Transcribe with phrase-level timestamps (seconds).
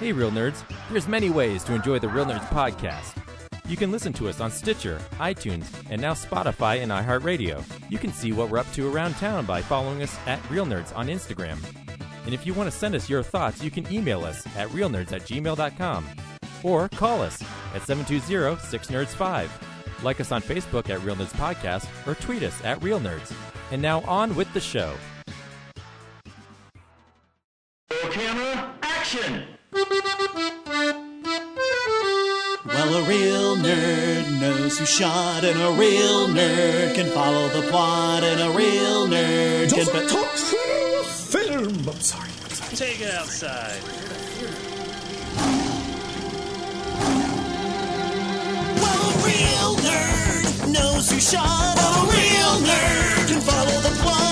[0.00, 0.64] Hey, Reel Nerds.
[0.90, 3.16] There's many ways to enjoy the Reel Nerds podcast.
[3.68, 7.64] You can listen to us on Stitcher, iTunes, and now Spotify and iHeartRadio.
[7.90, 10.94] You can see what we're up to around town by following us at Reel Nerds
[10.96, 11.58] on Instagram.
[12.24, 15.12] And if you want to send us your thoughts, you can email us at reelnerds
[15.12, 16.06] at gmail.com
[16.62, 17.40] or call us
[17.74, 19.48] at 720-6nerds5.
[20.02, 23.32] Like us on Facebook at Reel Nerds Podcast or tweet us at Reel Nerds.
[23.70, 24.94] And now on with the show.
[28.10, 29.53] Camera, action!
[29.74, 29.90] Well,
[32.94, 38.40] a real nerd knows who shot, and a real nerd can follow the plot, and
[38.40, 39.78] a real nerd can.
[39.84, 41.88] Doesn't talk through film.
[41.88, 42.30] I'm sorry.
[42.44, 42.76] I'm sorry.
[42.76, 43.80] Take it outside.
[48.78, 54.23] Well, a real nerd knows who shot, and a real nerd can follow the plot,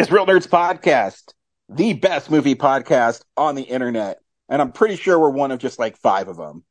[0.00, 1.34] Is Reel Nerds Podcast,
[1.68, 4.18] the best movie podcast on the internet.
[4.48, 6.64] And I'm pretty sure we're one of just like five of them.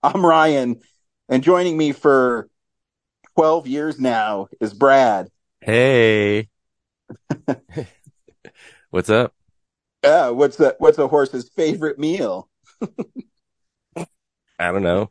[0.00, 0.80] I'm Ryan,
[1.28, 2.48] and joining me for
[3.34, 5.26] 12 years now is Brad.
[5.60, 6.50] Hey.
[8.90, 9.34] What's up?
[10.04, 12.48] Uh, what's the what's a horse's favorite meal?
[14.56, 15.08] I don't know.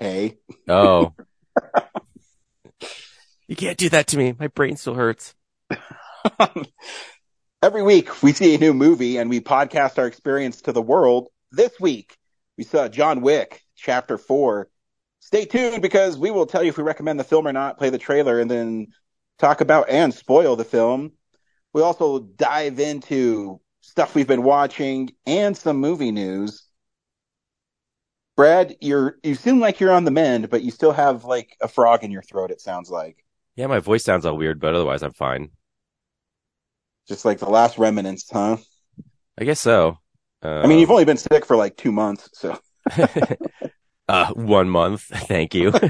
[0.00, 0.38] Hey.
[0.66, 1.12] Oh.
[3.46, 4.34] you can't do that to me.
[4.36, 5.36] My brain still hurts.
[7.62, 11.28] Every week we see a new movie and we podcast our experience to the world.
[11.50, 12.16] This week
[12.56, 14.68] we saw John Wick, Chapter 4.
[15.20, 17.90] Stay tuned because we will tell you if we recommend the film or not, play
[17.90, 18.88] the trailer, and then
[19.38, 21.12] talk about and spoil the film.
[21.72, 26.66] We also dive into stuff we've been watching and some movie news.
[28.36, 31.68] Brad, you're you seem like you're on the mend, but you still have like a
[31.68, 33.24] frog in your throat, it sounds like.
[33.56, 35.50] Yeah, my voice sounds all weird, but otherwise I'm fine.
[37.06, 38.56] Just like the last remnants, huh?
[39.38, 39.98] I guess so.
[40.42, 42.58] I mean, you've only been sick for like two months, so.
[44.08, 45.02] uh, one month.
[45.12, 45.72] Thank you.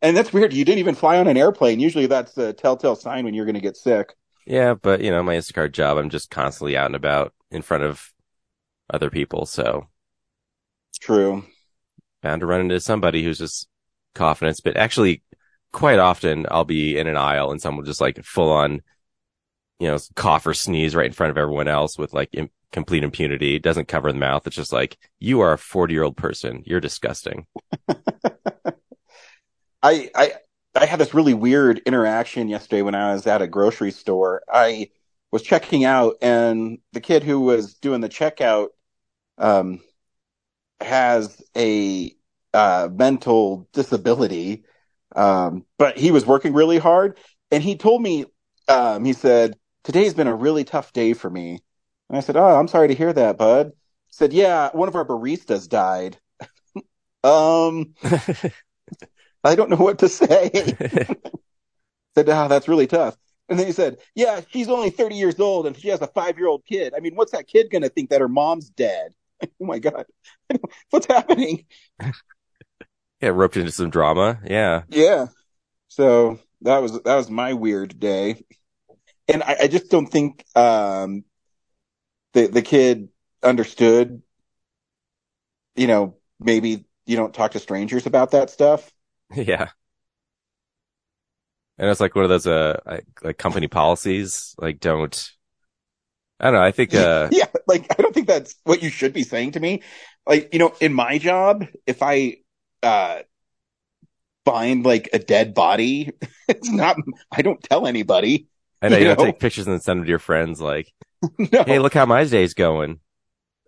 [0.00, 0.52] And that's weird.
[0.52, 1.80] You didn't even fly on an airplane.
[1.80, 4.14] Usually that's a telltale sign when you're going to get sick.
[4.46, 7.82] yeah, but you know, my Instacart job, I'm just constantly out and about in front
[7.82, 8.12] of
[8.90, 9.44] other people.
[9.44, 9.88] So
[11.00, 11.44] True.
[12.22, 13.68] bound to run into somebody who's just
[14.14, 14.76] coughing and spit.
[14.76, 15.22] Actually,
[15.72, 18.82] quite often I'll be in an aisle and someone just like full on,
[19.78, 23.04] you know, cough or sneeze right in front of everyone else with like Im- complete
[23.04, 23.54] impunity.
[23.54, 24.46] It doesn't cover the mouth.
[24.46, 26.62] It's just like, you are a 40 year old person.
[26.66, 27.46] You're disgusting.
[29.82, 30.32] I, I,
[30.74, 34.42] I had this really weird interaction yesterday when I was at a grocery store.
[34.52, 34.90] I
[35.30, 38.68] was checking out and the kid who was doing the checkout,
[39.38, 39.80] um,
[40.80, 42.14] has a,
[42.54, 44.64] uh, mental disability.
[45.14, 47.18] Um, but he was working really hard
[47.50, 48.26] and he told me,
[48.68, 49.56] um, he said,
[49.88, 51.62] today's been a really tough day for me.
[52.10, 53.68] And I said, Oh, I'm sorry to hear that, bud.
[53.68, 56.18] He said, yeah, one of our baristas died.
[57.24, 57.94] um,
[59.42, 60.50] I don't know what to say.
[62.14, 63.16] said, ah, that's really tough.
[63.48, 66.36] And then he said, yeah, she's only 30 years old and she has a five
[66.36, 66.92] year old kid.
[66.94, 69.14] I mean, what's that kid going to think that her mom's dead?
[69.42, 70.04] oh my God.
[70.90, 71.64] what's happening?
[73.22, 74.38] yeah, roped into some drama.
[74.44, 74.82] Yeah.
[74.90, 75.28] Yeah.
[75.88, 78.44] So that was, that was my weird day.
[79.28, 81.24] And I, I just don't think, um,
[82.32, 83.08] the, the kid
[83.42, 84.22] understood,
[85.76, 88.92] you know, maybe you don't talk to strangers about that stuff.
[89.34, 89.68] Yeah.
[91.78, 95.30] And it's like one of those, uh, like, like company policies, like don't,
[96.40, 96.62] I don't know.
[96.62, 99.60] I think, uh, yeah, like I don't think that's what you should be saying to
[99.60, 99.82] me.
[100.26, 102.38] Like, you know, in my job, if I
[102.82, 103.20] uh
[104.44, 106.12] find like a dead body,
[106.48, 106.96] it's not
[107.30, 108.48] I don't tell anybody.
[108.82, 110.92] I know you You don't take pictures and send them to your friends like,
[111.52, 111.64] No.
[111.64, 113.00] hey, look how my day's going.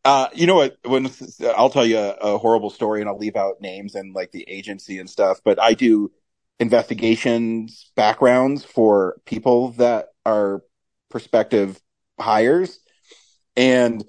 [0.05, 1.11] Uh you know what when
[1.57, 4.49] I'll tell you a, a horrible story and I'll leave out names and like the
[4.49, 6.11] agency and stuff, but I do
[6.59, 10.63] investigations backgrounds for people that are
[11.11, 11.79] prospective
[12.19, 12.79] hires.
[13.57, 14.05] And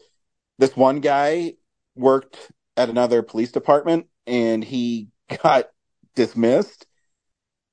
[0.60, 1.56] this one guy
[1.96, 5.10] worked at another police department and he
[5.44, 5.70] got
[6.16, 6.86] dismissed.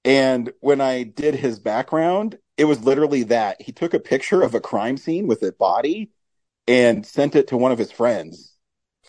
[0.04, 4.54] And when I did his background, it was literally that he took a picture of
[4.54, 6.10] a crime scene with a body
[6.66, 8.54] and sent it to one of his friends.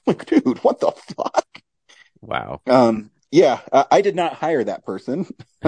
[0.07, 1.61] Like, dude, what the fuck?
[2.21, 2.61] Wow.
[2.65, 5.27] Um, yeah, I, I did not hire that person.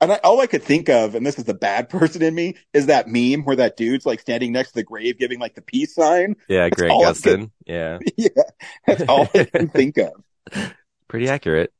[0.00, 2.56] And I, all I could think of, and this is the bad person in me,
[2.72, 5.62] is that meme where that dude's like standing next to the grave giving like the
[5.62, 6.36] peace sign.
[6.48, 7.50] yeah, Grant all I Gustin.
[7.66, 7.98] Yeah.
[8.16, 8.28] yeah,
[8.86, 10.12] that's all I can think of.
[11.08, 11.72] Pretty accurate.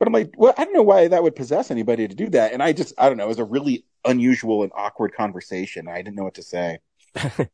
[0.00, 2.54] But I'm like, well, I don't know why that would possess anybody to do that.
[2.54, 3.26] And I just, I don't know.
[3.26, 5.88] It was a really unusual and awkward conversation.
[5.88, 6.80] I didn't know what to say.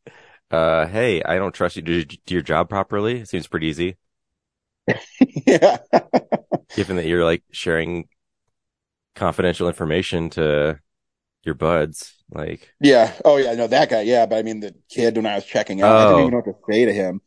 [0.50, 3.20] Uh, hey, I don't trust you to do your job properly.
[3.20, 3.96] It seems pretty easy,
[5.46, 5.78] yeah.
[6.74, 8.08] given that you're like sharing
[9.14, 10.80] confidential information to
[11.44, 12.14] your buds.
[12.30, 13.14] Like, yeah.
[13.24, 13.54] Oh, yeah.
[13.54, 14.02] No, that guy.
[14.02, 14.26] Yeah.
[14.26, 16.20] But I mean, the kid, when I was checking out, I didn't Oh.
[16.20, 17.20] even know what to say to him.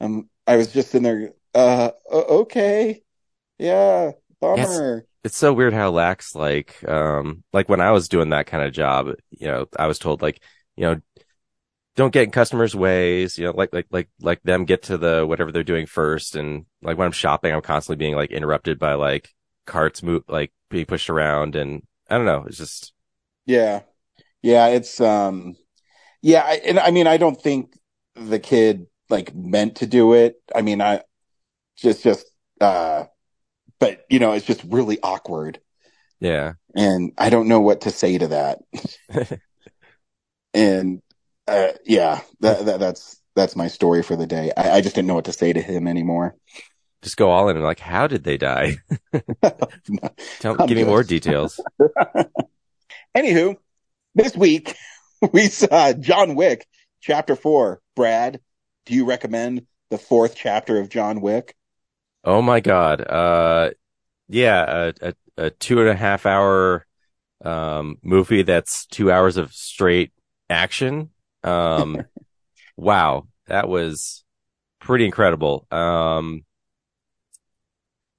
[0.00, 3.02] Um, I was just in there, uh, okay.
[3.58, 4.12] Yeah.
[4.52, 5.06] Bummer.
[5.24, 8.72] it's so weird how lax, like, um, like when I was doing that kind of
[8.72, 10.42] job, you know, I was told like,
[10.76, 11.00] you know,
[11.96, 15.24] don't get in customers' ways, you know, like, like, like, like them get to the
[15.26, 16.36] whatever they're doing first.
[16.36, 19.30] And like when I'm shopping, I'm constantly being like interrupted by like
[19.66, 21.56] carts move, like being pushed around.
[21.56, 22.44] And I don't know.
[22.46, 22.92] It's just,
[23.46, 23.82] Yeah.
[24.42, 25.56] Yeah, it's um
[26.22, 27.78] yeah, I, and I mean I don't think
[28.16, 30.36] the kid like meant to do it.
[30.54, 31.02] I mean I
[31.76, 32.26] just just
[32.60, 33.06] uh
[33.80, 35.60] but you know, it's just really awkward
[36.24, 36.54] yeah.
[36.74, 38.60] and I don't know what to say to that.
[40.54, 41.02] and
[41.46, 44.52] uh yeah, that, that that's that's my story for the day.
[44.56, 46.36] I, I just didn't know what to say to him anymore.
[47.02, 48.78] Just go all in and like, how did they die?
[50.38, 51.60] Tell, give me more details.
[53.16, 53.56] Anywho,
[54.14, 54.74] this week
[55.32, 56.66] we saw John Wick
[57.02, 57.82] chapter 4.
[57.94, 58.40] Brad,
[58.86, 61.54] do you recommend the fourth chapter of John Wick?
[62.24, 63.00] Oh my God.
[63.02, 63.70] Uh,
[64.28, 65.14] yeah, a, a,
[65.46, 66.86] a two and a half hour,
[67.44, 70.12] um, movie that's two hours of straight
[70.50, 71.10] action.
[71.44, 72.06] Um,
[72.76, 73.28] wow.
[73.48, 74.24] That was
[74.80, 75.66] pretty incredible.
[75.70, 76.44] Um,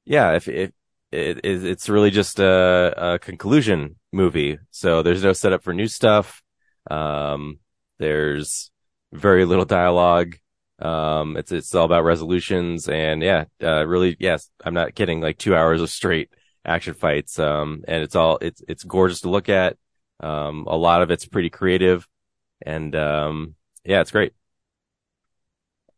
[0.05, 0.71] yeah, if, if,
[1.11, 4.57] it, it, it's really just a, a conclusion movie.
[4.71, 6.41] So there's no setup for new stuff.
[6.89, 7.59] Um,
[7.99, 8.71] there's
[9.13, 10.35] very little dialogue.
[10.79, 15.21] Um, it's, it's all about resolutions and yeah, uh, really, yes, I'm not kidding.
[15.21, 16.29] Like two hours of straight
[16.65, 17.39] action fights.
[17.39, 19.77] Um, and it's all, it's, it's gorgeous to look at.
[20.19, 22.07] Um, a lot of it's pretty creative
[22.65, 23.55] and, um,
[23.85, 24.33] yeah, it's great.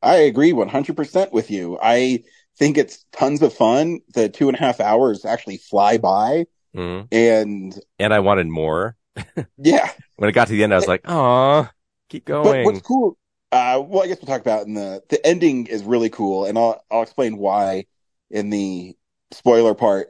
[0.02, 1.78] I agree 100% with you.
[1.82, 2.24] I
[2.58, 4.00] think it's tons of fun.
[4.14, 6.46] The two and a half hours actually fly by.
[6.74, 8.96] hmm And And I wanted more.
[9.58, 11.70] yeah, When it got to the end, I was like, oh,
[12.10, 13.18] keep but going." what's cool,
[13.52, 16.58] uh, well, I guess we'll talk about in the, the ending is really cool and
[16.58, 17.86] I'll, I'll explain why
[18.30, 18.96] in the
[19.32, 20.10] spoiler part.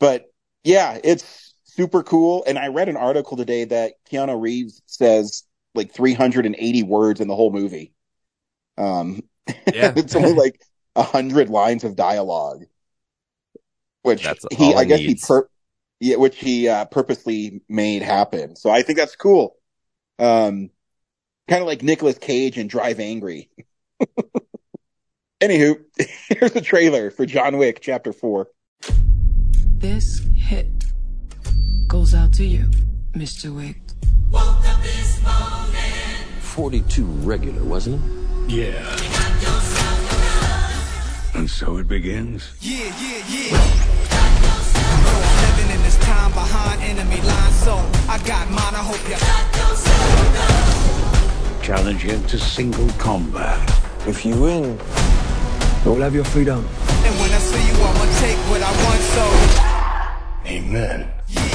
[0.00, 0.26] But
[0.64, 2.44] yeah, it's super cool.
[2.46, 5.44] And I read an article today that Keanu Reeves says
[5.74, 7.92] like 380 words in the whole movie.
[8.78, 9.22] Um,
[9.70, 9.94] Yeah.
[9.96, 10.60] it's only like
[10.96, 12.64] a hundred lines of dialogue,
[14.02, 15.04] which That's he, I guess needs.
[15.04, 15.48] he per,
[16.00, 18.56] yeah, which he uh, purposely made happen.
[18.56, 19.56] So I think that's cool.
[20.18, 20.70] Um,
[21.50, 23.50] kind of like Nicolas Cage and Drive Angry.
[25.40, 25.82] Anywho,
[26.28, 28.48] here's the trailer for John Wick Chapter Four.
[29.78, 30.68] This hit
[31.88, 32.70] goes out to you,
[33.12, 33.54] Mr.
[33.54, 33.78] Wick.
[36.40, 38.50] 42 regular, wasn't it?
[38.50, 38.96] Yeah.
[41.34, 42.52] And so it begins.
[42.60, 43.50] Yeah, yeah, yeah.
[45.02, 47.74] Oh, living in this time behind enemy lines, so
[48.08, 48.74] I got mine.
[48.74, 50.69] I hope you.
[51.70, 53.56] Challenge you to single combat.
[54.04, 54.76] If you win,
[55.84, 56.66] you'll have your freedom.
[57.06, 59.24] And when I see you, I'ma take what I want, so
[60.50, 61.06] Amen.
[61.28, 61.46] yeah.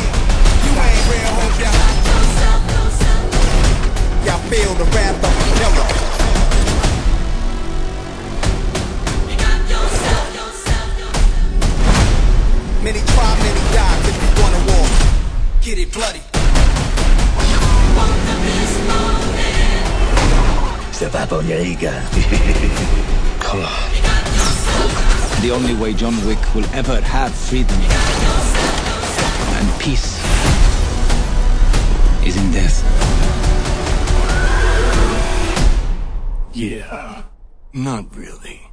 [0.64, 1.68] You ain't real, hope ya.
[4.24, 5.90] Y'all feel the wrath of Miller.
[12.86, 14.88] Many try, many die, if you wanna war.
[15.62, 16.22] Get it bloody.
[20.98, 21.92] C'est pas pour les gars.
[23.42, 25.42] Come on.
[25.42, 27.76] The only way John Wick will ever have freedom
[29.58, 30.24] and peace
[32.26, 32.82] is in death.
[36.54, 37.24] Yeah.
[37.74, 38.65] Not really.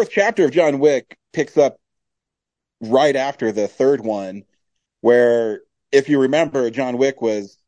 [0.00, 1.78] Fourth chapter of John Wick picks up
[2.80, 4.44] right after the third one,
[5.02, 5.60] where
[5.92, 7.58] if you remember, John Wick was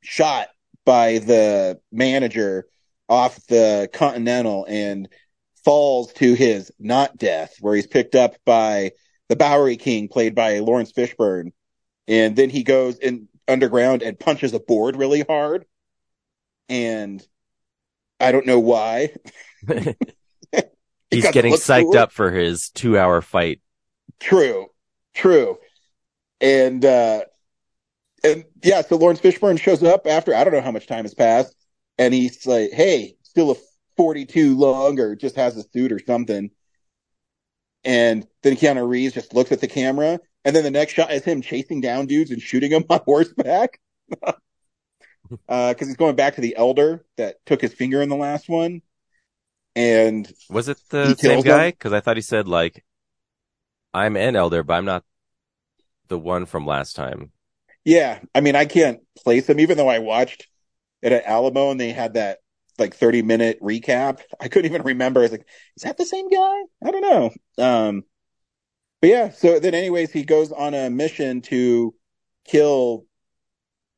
[0.00, 0.48] shot
[0.86, 2.68] by the manager
[3.06, 5.10] off the Continental and
[5.62, 8.92] falls to his not death, where he's picked up by
[9.28, 11.52] the Bowery King, played by Laurence Fishburne.
[12.08, 15.66] And then he goes in underground and punches a board really hard.
[16.70, 17.22] And
[18.18, 19.10] I don't know why.
[21.14, 21.98] He's getting psyched cool.
[21.98, 23.60] up for his two hour fight.
[24.20, 24.66] True,
[25.14, 25.58] true,
[26.40, 27.22] and uh,
[28.22, 31.14] and yeah, so Laurence Fishburne shows up after I don't know how much time has
[31.14, 31.54] passed,
[31.98, 33.56] and he's like, "Hey, still a
[33.96, 36.50] forty-two long, or just has a suit or something."
[37.84, 41.24] And then Keanu Reeves just looks at the camera, and then the next shot is
[41.24, 43.78] him chasing down dudes and shooting them on horseback.
[45.48, 48.82] Because he's going back to the elder that took his finger in the last one,
[49.76, 51.70] and Was it the same guy?
[51.70, 52.84] Because I thought he said like,
[53.94, 55.04] "I'm an elder, but I'm not
[56.08, 57.32] the one from last time."
[57.84, 60.46] Yeah, I mean, I can't place him, even though I watched
[61.02, 62.38] it at Alamo and they had that
[62.78, 64.20] like 30 minute recap.
[64.40, 65.20] I couldn't even remember.
[65.20, 66.62] I was like, is that the same guy?
[66.84, 67.30] I don't know.
[67.64, 68.04] Um,
[69.00, 71.94] but yeah, so then anyways, he goes on a mission to
[72.46, 73.06] kill,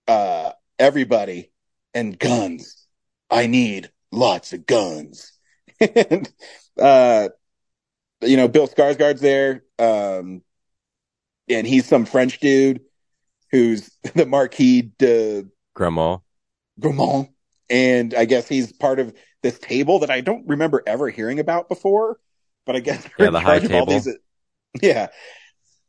[0.08, 1.52] uh, everybody
[1.94, 2.86] and guns.
[3.30, 5.32] I need lots of guns.
[5.80, 6.32] And,
[6.80, 7.28] uh,
[8.22, 9.62] you know, Bill Skarsgård's there.
[9.78, 10.42] Um,
[11.48, 12.80] and he's some French dude
[13.50, 16.18] who's the Marquis de Grandma.
[16.80, 17.28] Gramont.
[17.68, 21.68] And I guess he's part of this table that I don't remember ever hearing about
[21.68, 22.18] before,
[22.64, 23.92] but I guess Yeah, the high charge of all table.
[24.04, 24.16] these-
[24.82, 25.08] Yeah.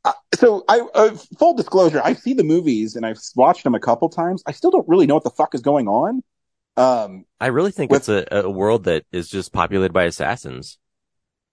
[0.05, 3.79] Uh, so I, uh, full disclosure, I've seen the movies and I've watched them a
[3.79, 4.41] couple times.
[4.47, 6.23] I still don't really know what the fuck is going on.
[6.77, 10.77] Um, I really think With- it's a, a world that is just populated by assassins.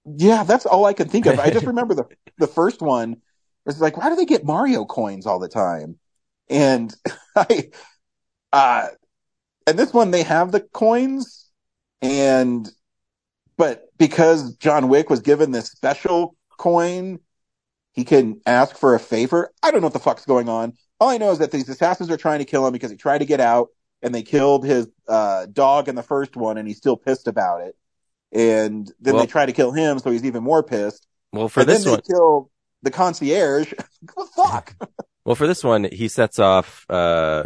[0.05, 1.39] yeah, that's all I can think of.
[1.39, 2.05] I just remember the,
[2.39, 3.17] the first one
[3.65, 5.99] was like, why do they get Mario coins all the time?
[6.51, 6.95] And
[7.37, 7.71] I,
[8.53, 8.89] uh,
[9.67, 11.51] and this one they have the coins
[12.03, 12.71] and,
[13.57, 17.21] but because John Wick was given this special coin,
[17.93, 19.51] he can ask for a favor.
[19.63, 20.75] I don't know what the fuck's going on.
[21.01, 23.19] All I know is that these assassins are trying to kill him because he tried
[23.19, 23.69] to get out
[24.05, 27.63] and they killed his, uh, dog in the first one and he's still pissed about
[27.63, 27.75] it.
[28.33, 31.07] And then Well- they try to kill him, so he's even more pissed.
[31.33, 32.51] Well, for and this one, they kill
[32.83, 33.73] the concierge.
[34.37, 34.77] fuck?
[35.25, 37.45] well, for this one, he sets off uh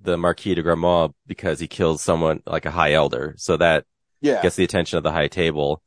[0.00, 3.84] the Marquis de Gramont because he kills someone like a high elder, so that
[4.20, 4.42] Yeah.
[4.42, 5.82] gets the attention of the high table.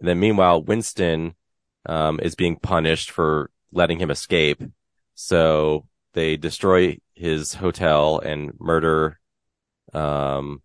[0.00, 1.34] And then meanwhile, Winston
[1.86, 4.62] um, is being punished for letting him escape.
[5.14, 9.17] So they destroy his hotel and murder.
[9.94, 10.62] Um,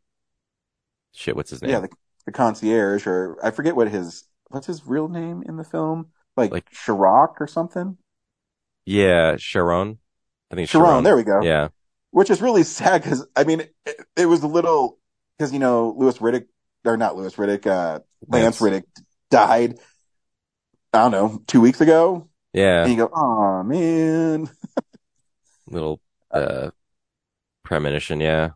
[1.13, 1.71] shit, what's his name?
[1.71, 1.89] Yeah, the,
[2.25, 6.51] the concierge, or I forget what his what's his real name in the film, like,
[6.51, 7.97] Like- Chirac or something.
[8.85, 9.99] yeah, Charon.
[10.51, 11.03] I think Charon, Charon.
[11.03, 11.41] there we go.
[11.41, 11.69] Yeah,
[12.11, 14.99] Which is really sad because I mean, it, it was a little
[15.37, 16.47] because you know Lewis Reddick
[16.85, 18.61] or not Lewis Reddick, uh, Lance Lance.
[18.61, 18.83] Reddick
[19.31, 19.79] died.
[20.95, 22.83] I don't know, two weeks ago, yeah.
[22.83, 24.47] and you go, "Oh man,
[25.67, 25.99] Little
[26.29, 26.69] uh
[27.63, 28.19] premonition.
[28.19, 28.49] Yeah,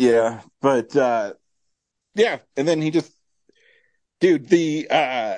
[0.00, 1.34] Yeah, but uh
[2.14, 3.12] yeah, and then he just
[4.18, 5.36] dude, the uh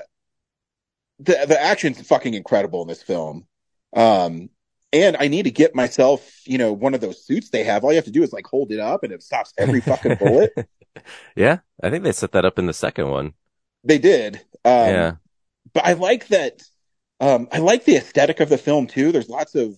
[1.18, 3.48] the the action's fucking incredible in this film.
[3.92, 4.50] Um
[4.92, 7.82] and I need to get myself, you know, one of those suits they have.
[7.82, 10.14] All you have to do is like hold it up and it stops every fucking
[10.14, 10.52] bullet.
[11.34, 11.58] yeah.
[11.82, 13.32] I think they set that up in the second one.
[13.82, 14.36] They did.
[14.64, 15.12] Um yeah,
[15.74, 16.62] but I like that
[17.18, 19.10] um I like the aesthetic of the film too.
[19.10, 19.76] There's lots of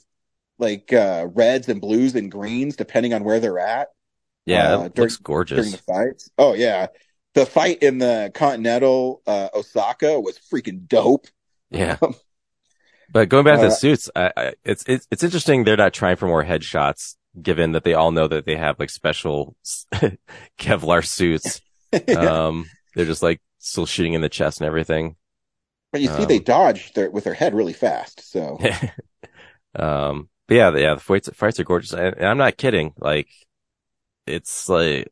[0.59, 3.89] like uh reds and blues and greens depending on where they're at.
[4.47, 4.75] Yeah.
[4.77, 5.57] uh, it during- looks gorgeous.
[5.57, 6.31] during the fights.
[6.39, 6.89] Oh yeah.
[7.35, 11.27] The fight in the Continental uh, Osaka was freaking dope.
[11.71, 11.97] Yeah.
[13.13, 15.93] But going back to Uh, the suits, I, I, it's, it's, it's interesting they're not
[15.93, 19.55] trying for more headshots, given that they all know that they have like special
[20.59, 21.61] Kevlar suits.
[22.17, 25.15] Um, they're just like still shooting in the chest and everything.
[25.93, 28.29] but you see, um, they dodged their, with their head really fast.
[28.33, 28.59] So
[29.77, 31.93] um, but yeah, yeah, the fights, fights are gorgeous.
[31.93, 32.95] And, and I'm not kidding.
[32.99, 33.29] Like,
[34.27, 35.09] it's like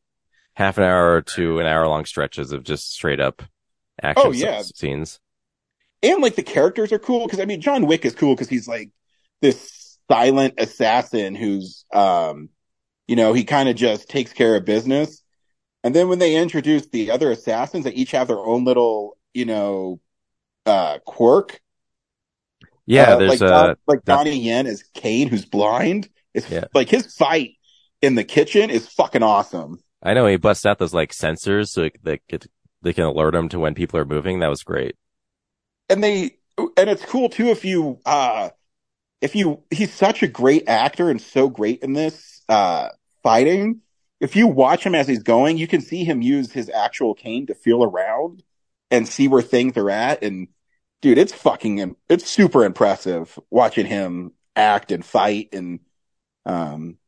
[0.54, 3.42] half an hour to an hour long stretches of just straight up
[4.02, 4.62] action Oh, yeah.
[4.62, 5.20] scenes.
[6.02, 8.68] and like the characters are cool because I mean, John Wick is cool because he's
[8.68, 8.90] like
[9.40, 12.48] this silent assassin who's, um,
[13.06, 15.22] you know, he kind of just takes care of business.
[15.84, 19.44] And then when they introduce the other assassins, they each have their own little, you
[19.44, 20.00] know,
[20.66, 21.60] uh, quirk.
[22.86, 26.08] Yeah, Uh, there's like, Don- like Donnie Yen is Caine, who's blind.
[26.34, 26.64] It's Yeah.
[26.74, 27.52] like his fight
[28.02, 29.78] in the kitchen is fucking awesome.
[30.02, 32.46] I know he busts out those like sensors so they could,
[32.82, 34.40] they can alert him to when people are moving.
[34.40, 34.96] That was great.
[35.88, 38.50] And they, and it's cool too if you, uh,
[39.20, 42.88] if you, he's such a great actor and so great in this, uh,
[43.22, 43.80] fighting.
[44.20, 47.46] If you watch him as he's going, you can see him use his actual cane
[47.46, 48.42] to feel around
[48.90, 50.24] and see where things are at.
[50.24, 50.48] And
[51.00, 55.50] dude, it's fucking, it's super impressive watching him act and fight.
[55.52, 55.80] And,
[56.44, 56.98] um,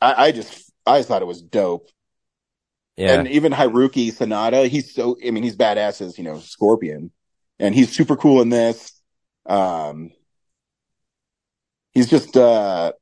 [0.00, 1.88] I, I just, I just thought it was dope.
[2.96, 3.14] Yeah.
[3.18, 7.10] And even Haruki Sanada, he's so, I mean, he's badass as, you know, Scorpion.
[7.58, 9.00] And he's super cool in this.
[9.46, 10.10] Um,
[11.92, 12.92] he's just, uh,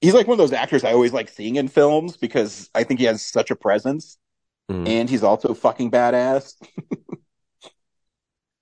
[0.00, 3.00] he's like one of those actors I always like seeing in films because I think
[3.00, 4.16] he has such a presence.
[4.70, 4.88] Mhm.
[4.88, 6.54] And he's also fucking badass.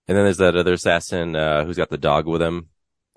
[0.09, 2.69] And then there's that other assassin uh, who's got the dog with him.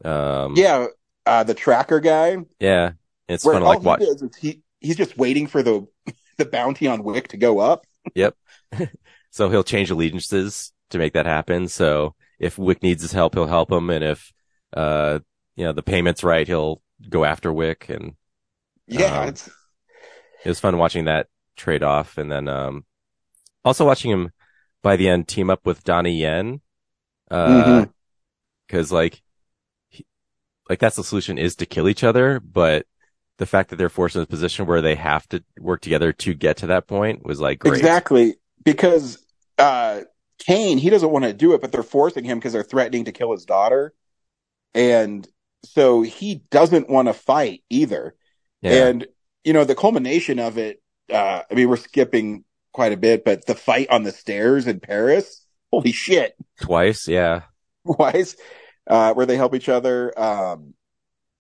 [0.04, 0.88] Um, Yeah.
[1.26, 2.38] Uh, the tracker guy.
[2.60, 2.92] yeah.
[3.34, 4.04] It's to all like watch.
[4.40, 5.88] He, he's just waiting for the,
[6.38, 7.86] the bounty on Wick to go up.
[8.16, 8.36] Yep.
[9.32, 11.68] so he'll change allegiances to make that happen.
[11.68, 14.32] So if Wick needs his help, he'll help him, and if
[14.74, 15.20] uh,
[15.56, 17.88] you know the payment's right, he'll go after Wick.
[17.90, 18.16] And
[18.88, 19.22] Yeah.
[19.22, 19.48] Um, it's,
[20.44, 22.86] it was fun watching that trade off, and then um,
[23.64, 24.32] also watching him
[24.82, 26.62] by the end team up with Donnie Yen,
[27.30, 27.86] Uh,
[28.68, 28.94] because Mhm.
[28.94, 29.22] like,
[29.90, 30.06] he,
[30.70, 32.86] like that's the solution is to kill each other, but
[33.38, 36.34] the fact that they're forced in a position where they have to work together to
[36.34, 37.78] get to that point was like great.
[37.78, 38.36] Exactly.
[38.64, 39.18] Because
[39.58, 40.02] uh
[40.40, 43.12] Caine, he doesn't want to do it, but they're forcing him because they're threatening to
[43.12, 43.94] kill his daughter.
[44.74, 45.28] And
[45.64, 48.16] so he doesn't want to fight either.
[48.62, 48.88] Yeah.
[48.88, 49.08] And
[49.44, 53.46] you know, the culmination of it, uh I mean we're skipping quite a bit, but
[53.46, 56.36] the fight on the stairs in Paris, holy shit.
[56.62, 57.42] Twice, yeah.
[57.84, 58.36] Wise,
[58.88, 60.14] uh, where they help each other.
[60.20, 60.76] Um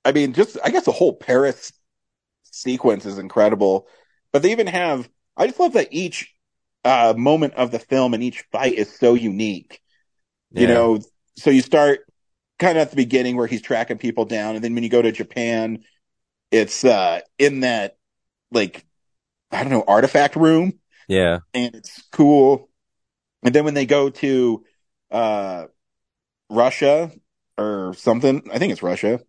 [0.03, 1.71] I mean, just I guess the whole Paris
[2.51, 3.87] sequence is incredible.
[4.33, 6.33] But they even have I just love that each
[6.85, 9.81] uh moment of the film and each fight is so unique.
[10.55, 10.99] You know,
[11.37, 12.01] so you start
[12.59, 15.01] kind of at the beginning where he's tracking people down, and then when you go
[15.01, 15.83] to Japan,
[16.51, 17.97] it's uh in that
[18.51, 18.85] like
[19.51, 21.39] I don't know, artifact room Yeah.
[21.53, 22.69] and it's cool.
[23.43, 24.65] And then when they go to
[25.11, 25.67] uh
[26.49, 27.11] Russia
[27.57, 29.21] or something, I think it's Russia,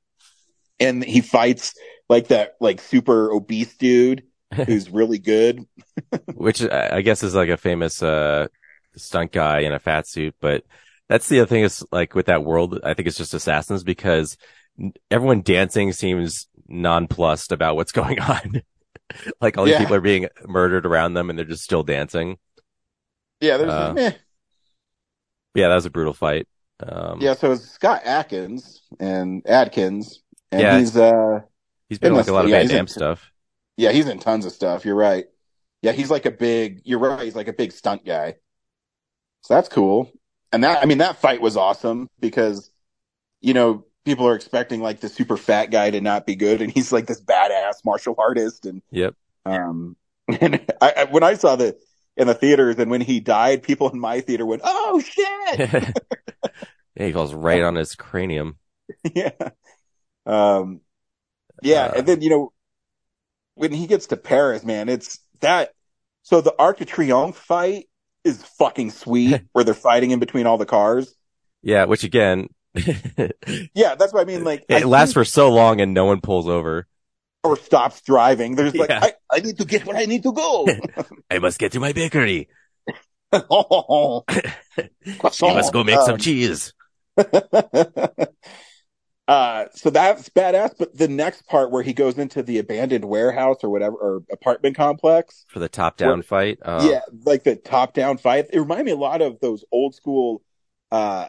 [0.82, 1.74] and he fights
[2.08, 4.24] like that like super obese dude
[4.66, 5.66] who's really good.
[6.34, 8.48] which I guess is like a famous uh
[8.96, 10.34] stunt guy in a fat suit.
[10.40, 10.64] But
[11.08, 14.36] that's the other thing is like with that world, I think it's just assassins because
[15.10, 18.62] everyone dancing seems nonplussed about what's going on.
[19.40, 19.78] like all these Yeah.
[19.80, 22.38] people are being murdered around them and they're just still dancing.
[23.40, 24.12] Yeah, there's Uh, eh.
[25.54, 26.46] Yeah, that was a brutal fight.
[26.80, 27.34] Um, yeah.
[27.34, 31.40] So it's Scott Adkins and Adkins, and Yeah, he's uh
[31.88, 33.32] he's been like a lot of yeah, Van he's in- stuff.
[33.76, 34.84] yeah he's in tons of stuff.
[34.84, 35.24] You're right.
[35.82, 36.82] Yeah, he's like a big.
[36.84, 37.22] You're right.
[37.24, 38.36] He's like a big stunt guy.
[39.42, 40.12] So that's cool.
[40.52, 42.70] And that I mean that fight was awesome because
[43.40, 46.70] you know people are expecting like the super fat guy to not be good, and
[46.72, 49.14] he's like this badass martial artist, and Yep.
[49.44, 49.96] um
[50.40, 51.76] and I, I when I saw the
[52.16, 55.58] in the theaters and when he died, people in my theater went, "Oh shit!"
[56.94, 58.56] yeah, he falls right on his cranium.
[59.14, 59.30] yeah.
[60.26, 60.80] Um,
[61.62, 61.86] yeah.
[61.86, 62.52] Uh, and then, you know,
[63.54, 65.72] when he gets to Paris, man, it's that.
[66.22, 67.88] So the Arc de Triomphe fight
[68.24, 71.14] is fucking sweet where they're fighting in between all the cars.
[71.62, 73.94] Yeah, which again, Yeah.
[73.96, 74.44] That's what I mean.
[74.44, 76.86] Like, I lasts think- for so long and no one pulls over.
[77.44, 78.54] or stops driving.
[78.54, 79.00] There's like, Yeah.
[79.02, 80.66] I, I need to get where I need to go.
[81.30, 82.48] I must get to my bakery.
[83.32, 84.24] oh,
[85.04, 86.72] You must go make some Um, cheese.
[89.28, 90.74] Uh, so that's badass.
[90.78, 94.76] But the next part where he goes into the abandoned warehouse or whatever, or apartment
[94.76, 95.44] complex.
[95.48, 96.58] for the top down Well, fight.
[96.62, 98.46] Uh, yeah, like the top down fight.
[98.52, 100.42] It reminded me a lot of those old school,
[100.90, 101.28] uh,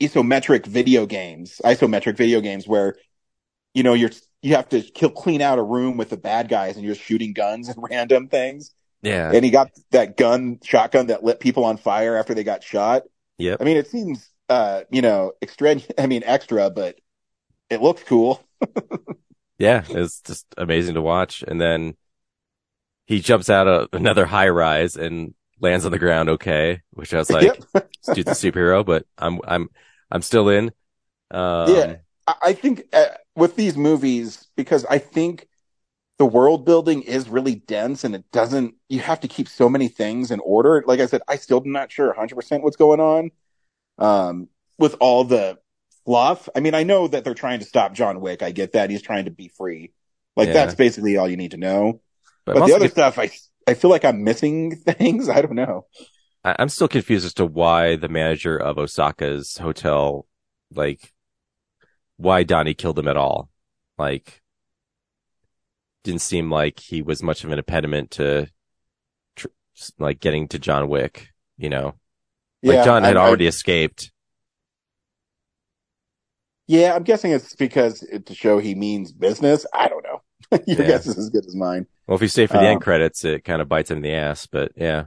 [0.00, 2.96] isometric video games, isometric video games where,
[3.74, 4.10] you know, you're,
[4.42, 7.32] you have to kill, clean out a room with the bad guys and you're shooting
[7.32, 8.74] guns and random things.
[9.02, 12.62] yeah, And he got that gun, shotgun that lit people on fire after they got
[12.62, 13.02] shot.
[13.38, 13.56] Yeah.
[13.60, 17.00] I mean, it seems, uh, you know, extra, I mean, extra, but
[17.70, 18.44] it looks cool.
[19.58, 21.42] Yeah, it's just amazing to watch.
[21.46, 21.96] And then
[23.06, 27.18] he jumps out of another high rise and lands on the ground okay, which I
[27.18, 27.82] was like, Yep.
[28.02, 29.68] this dude's a superhero, but I'm, I'm,
[30.10, 30.72] I'm still in.
[31.30, 31.94] Um, Yeah.
[32.26, 35.48] I I think uh, with these movies, because I think
[36.18, 39.88] the world building is really dense and it doesn't, you have to keep so many
[39.88, 40.84] things in order.
[40.86, 43.32] Like I said, I still am not sure 100% what's going on.
[44.00, 45.58] Um, with all the
[46.06, 46.48] fluff.
[46.56, 48.42] I mean, I know that they're trying to stop John Wick.
[48.42, 48.88] I get that.
[48.90, 49.92] He's trying to be free.
[50.36, 50.54] Like Yeah.
[50.54, 52.00] that's basically all you need to know.
[52.46, 53.30] but, But, the other conf- stuff, I,
[53.66, 55.28] I feel like I'm missing things.
[55.28, 55.86] I don't know.
[56.42, 60.26] I- I'm still confused as to why the manager of Osaka's hotel,
[60.74, 61.12] like,
[62.16, 63.50] why Donnie killed him at all.
[63.98, 64.40] Like,
[66.04, 68.48] didn't seem like he was much of an impediment to,
[69.36, 69.48] tr-
[69.98, 71.94] like, getting to John Wick, you know?
[72.62, 74.10] Like, Yeah, John had I- I- already escaped.
[76.66, 79.66] Yeah, I'm guessing it's because it, to show he means business.
[79.74, 80.22] I don't know.
[80.66, 80.86] Your Yeah.
[80.86, 81.86] guess is as good as mine.
[82.06, 84.02] Well, if you stay for the Um, end credits, it kind of bites him in
[84.02, 84.46] the ass.
[84.46, 85.04] But yeah,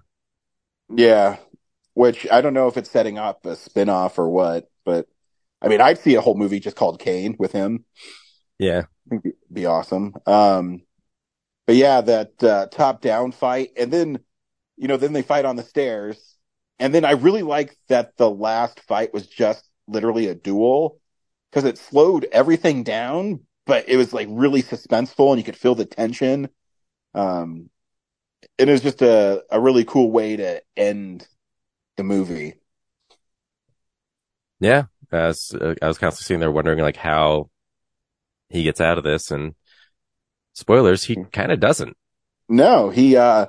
[0.89, 1.37] Yeah,
[1.93, 5.07] which I don't know if it's setting up a spin-off or what, but
[5.61, 7.85] I mean, I'd see a whole movie just called Caine with him.
[8.59, 10.13] yeah, it'd be awesome.
[10.25, 10.81] Um,
[11.65, 14.19] but yeah, that uh, top-down fight, and then
[14.75, 16.32] you know, then they fight on the stairs,
[16.83, 20.99] and then I really like that the last fight was just literally a duel
[21.49, 25.75] because it slowed everything down, but it was like really suspenseful, and you could feel
[25.75, 26.49] the tension.
[27.15, 27.69] Um,
[28.57, 31.25] it was just a a really cool way to end
[31.97, 32.55] the movie.
[34.59, 34.83] yeah.
[35.11, 37.49] I was, uh, I was constantly sitting there wondering like how
[38.49, 39.55] he gets out of this, and
[40.53, 41.97] spoilers, he kind of doesn't.
[42.49, 43.47] No, he, uh,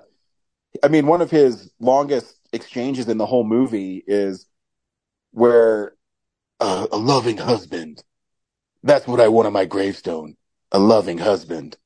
[0.83, 4.47] I mean, one of his longest exchanges in the whole movie is
[5.33, 5.95] where
[6.61, 8.03] uh, a loving husband.
[8.83, 10.37] That's what I want on my gravestone.
[10.73, 11.77] A loving husband.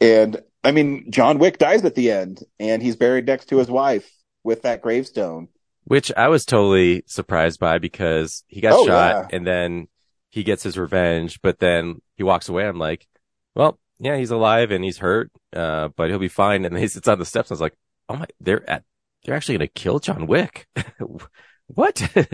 [0.00, 3.70] And I mean, John Wick dies at the end and he's buried next to his
[3.70, 4.10] wife
[4.44, 5.48] with that gravestone.
[5.84, 9.36] Which I was totally surprised by because he got Oh, shot yeah.
[9.36, 9.88] and then
[10.30, 12.66] he gets his revenge, but then he walks away.
[12.66, 13.06] I'm like,
[13.54, 16.64] well, yeah, he's alive and he's hurt, uh, but he'll be fine.
[16.64, 17.50] And he sits on the steps.
[17.50, 17.74] And I was like,
[18.08, 18.84] oh my, they're at,
[19.28, 20.66] they're actually going to kill John Wick.
[21.66, 22.02] what?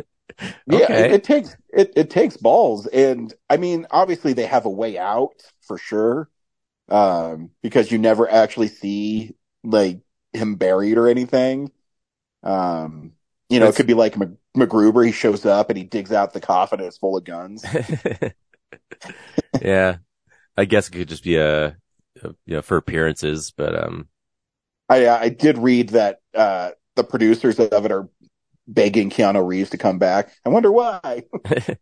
[0.67, 4.71] Yeah, it, it takes it, it takes balls, and I mean, obviously they have a
[4.71, 6.29] way out for sure,
[6.89, 10.01] um, because you never actually see like
[10.33, 11.71] him buried or anything.
[12.43, 13.13] Um,
[13.49, 15.07] you know, That's- it could be like Mc- MacGruber.
[15.07, 17.65] He shows up and he digs out the coffin and it's full of guns.
[19.63, 19.99] yeah.
[20.57, 21.67] I guess it could just be a,
[22.23, 24.09] a you know, for appearances, but, um,
[24.89, 28.09] I I did read that uh, the producers of it are
[28.67, 30.33] begging Keanu Reeves to come back.
[30.45, 31.25] I wonder why.
[31.45, 31.77] well,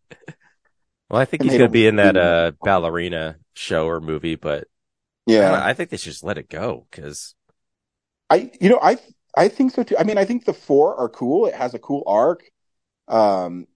[1.20, 4.66] I think And he's going to be in that, uh, ballerina show or movie, but
[5.40, 7.34] I, yeah, I think they should just let it go because
[8.30, 8.98] I you know I
[9.36, 9.96] I think so too.
[9.98, 11.46] I mean, I think the four are cool.
[11.46, 12.44] It has a cool arc,
[13.08, 13.66] um,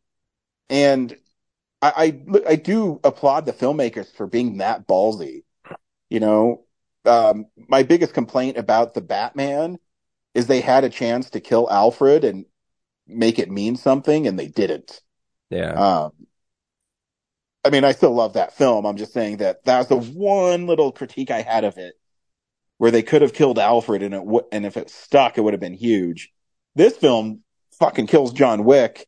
[0.70, 1.16] and
[1.82, 5.44] I I, I do applaud the filmmakers for being that ballsy.
[6.10, 6.64] You know,
[7.06, 9.78] um, my biggest complaint about the Batman
[10.36, 12.44] is they had a chance to kill Alfred and
[13.06, 15.00] make it mean something, and they didn't.
[15.50, 15.72] yeah.
[15.72, 16.12] Um,
[17.64, 18.84] I mean, I still love that film.
[18.84, 21.94] I'm just saying that that's the one little critique I had of it,
[22.78, 25.54] where they could have killed Alfred, and it w- and if it stuck, it would
[25.54, 26.30] have been huge.
[26.74, 27.42] This film
[27.78, 29.06] fucking kills John Wick,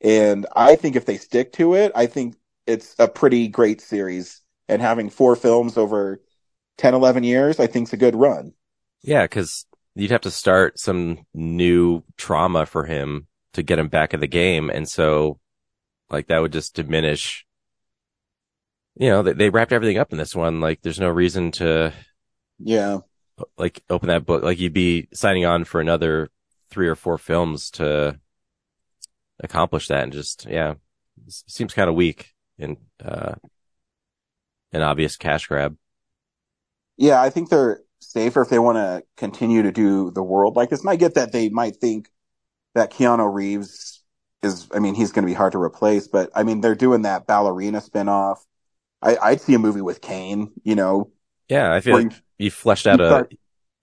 [0.00, 4.40] and I think if they stick to it, I think it's a pretty great series.
[4.68, 6.22] And having four films over
[6.78, 8.54] 10, 11 years, I think's a good run.
[9.02, 9.66] Yeah, because
[10.00, 14.26] you'd have to start some new trauma for him to get him back in the
[14.26, 14.70] game.
[14.70, 15.38] And so,
[16.08, 17.44] like, that would just diminish,
[18.94, 20.60] you know, they, they wrapped everything up in this one.
[20.60, 21.92] Like, there's no reason to,
[22.58, 22.98] Yeah.
[23.58, 24.42] like, open that book.
[24.42, 26.30] Like, you'd be signing on for another
[26.70, 28.18] three or four films to
[29.40, 30.04] accomplish that.
[30.04, 30.74] And just, yeah,
[31.28, 33.34] seems kind of weak and, uh,
[34.72, 35.76] an obvious cash grab.
[36.96, 40.68] Yeah, I think they're safer if they want to continue to do the world like
[40.70, 40.80] this.
[40.80, 42.10] And I get that they might think
[42.74, 44.02] that Keanu Reeves
[44.42, 47.02] is, I mean, he's going to be hard to replace, but I mean, they're doing
[47.02, 48.38] that ballerina spinoff.
[49.02, 51.10] I, I'd see a movie with Caine, you know,
[51.48, 53.34] Yeah, I feel like you- you fleshed out you a start-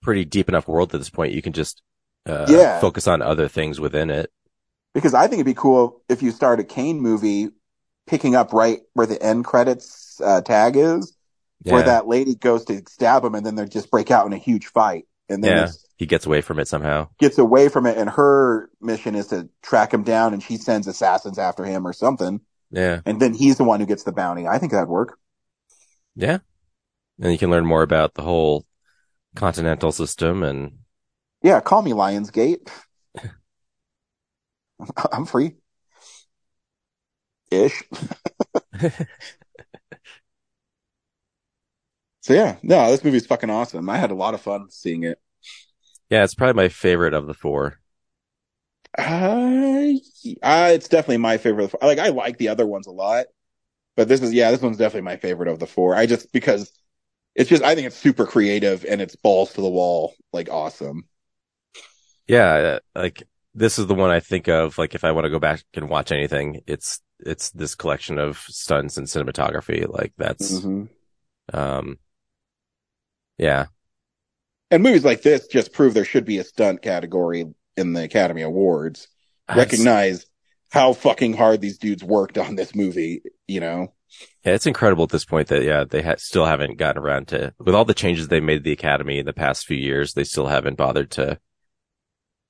[0.02, 1.32] pretty deep enough world at this point.
[1.32, 1.82] You can just
[2.26, 2.80] uh, Yeah.
[2.80, 4.30] focus on other things within it.
[4.94, 7.48] because I think it'd be cool if you start a Caine movie
[8.06, 11.16] picking up right where the end credits uh, tag is,
[11.62, 14.32] Yeah, where that lady goes to stab him and then they just break out in
[14.32, 15.06] a huge fight.
[15.28, 15.68] And then yeah.
[15.96, 17.08] He gets away from it somehow.
[17.18, 20.86] gets away from it and her mission is to track him down and she sends
[20.86, 22.40] assassins after him or something.
[22.70, 24.46] Yeah, And then he's the one who gets the bounty.
[24.46, 25.18] I think that'd work.
[26.14, 26.38] yeah.
[27.20, 28.64] And you can learn more about the whole
[29.34, 30.78] continental system and
[31.42, 32.68] Yeah, call me Lionsgate.
[35.12, 35.56] I'm free.
[37.50, 37.82] Ish.
[42.28, 43.88] so yeah, no, this movie's fucking awesome.
[43.88, 45.18] I had a lot of fun seeing it.
[46.10, 47.78] yeah, it's probably my favorite of the four.
[48.96, 49.92] Uh,
[50.42, 51.72] uh, it's definitely my favorite.
[51.82, 53.26] Like, I like the other ones a lot,
[53.96, 55.96] but this is, yeah, this one's definitely my favorite of the four.
[55.96, 56.72] I just, because
[57.34, 61.04] it's just, I think it's super creative and it's balls to the wall, like awesome.
[62.26, 63.22] Yeah, uh, like
[63.54, 64.78] this is the one I think of.
[64.78, 68.38] Like if I want to go back and watch anything, it's it's this collection of
[68.38, 69.88] stunts and cinematography.
[69.88, 70.88] Like that's Mhm.
[71.52, 71.98] um,
[73.38, 73.66] yeah,
[74.70, 77.46] And movies like this just prove there should be a stunt category
[77.76, 79.08] in the Academy Awards.
[79.54, 80.26] Recognize
[80.70, 83.94] how fucking hard these dudes worked on this movie, you know?
[84.44, 87.54] Yeah, it's incredible at this point that yeah they ha- still haven't gotten around to
[87.58, 90.12] with all the changes they made to the academy in the past few years.
[90.14, 91.38] They still haven't bothered to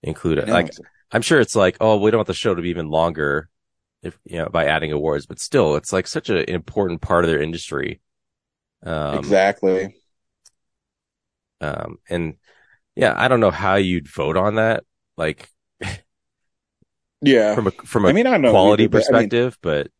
[0.02, 0.48] include it.
[0.48, 0.70] Like
[1.10, 3.48] I'm sure it's like oh we don't want the show to be even longer
[4.02, 7.24] if you know by adding awards, but still it's like such a- an important part
[7.24, 8.00] of their industry.
[8.84, 9.97] Um, exactly.
[11.60, 12.36] Um, and
[12.96, 14.84] yeah, I don't know how you'd vote on that.
[15.16, 15.48] Like
[17.20, 17.54] Yeah.
[17.54, 19.90] from a from a I mean, I know quality either, but, I mean- perspective, but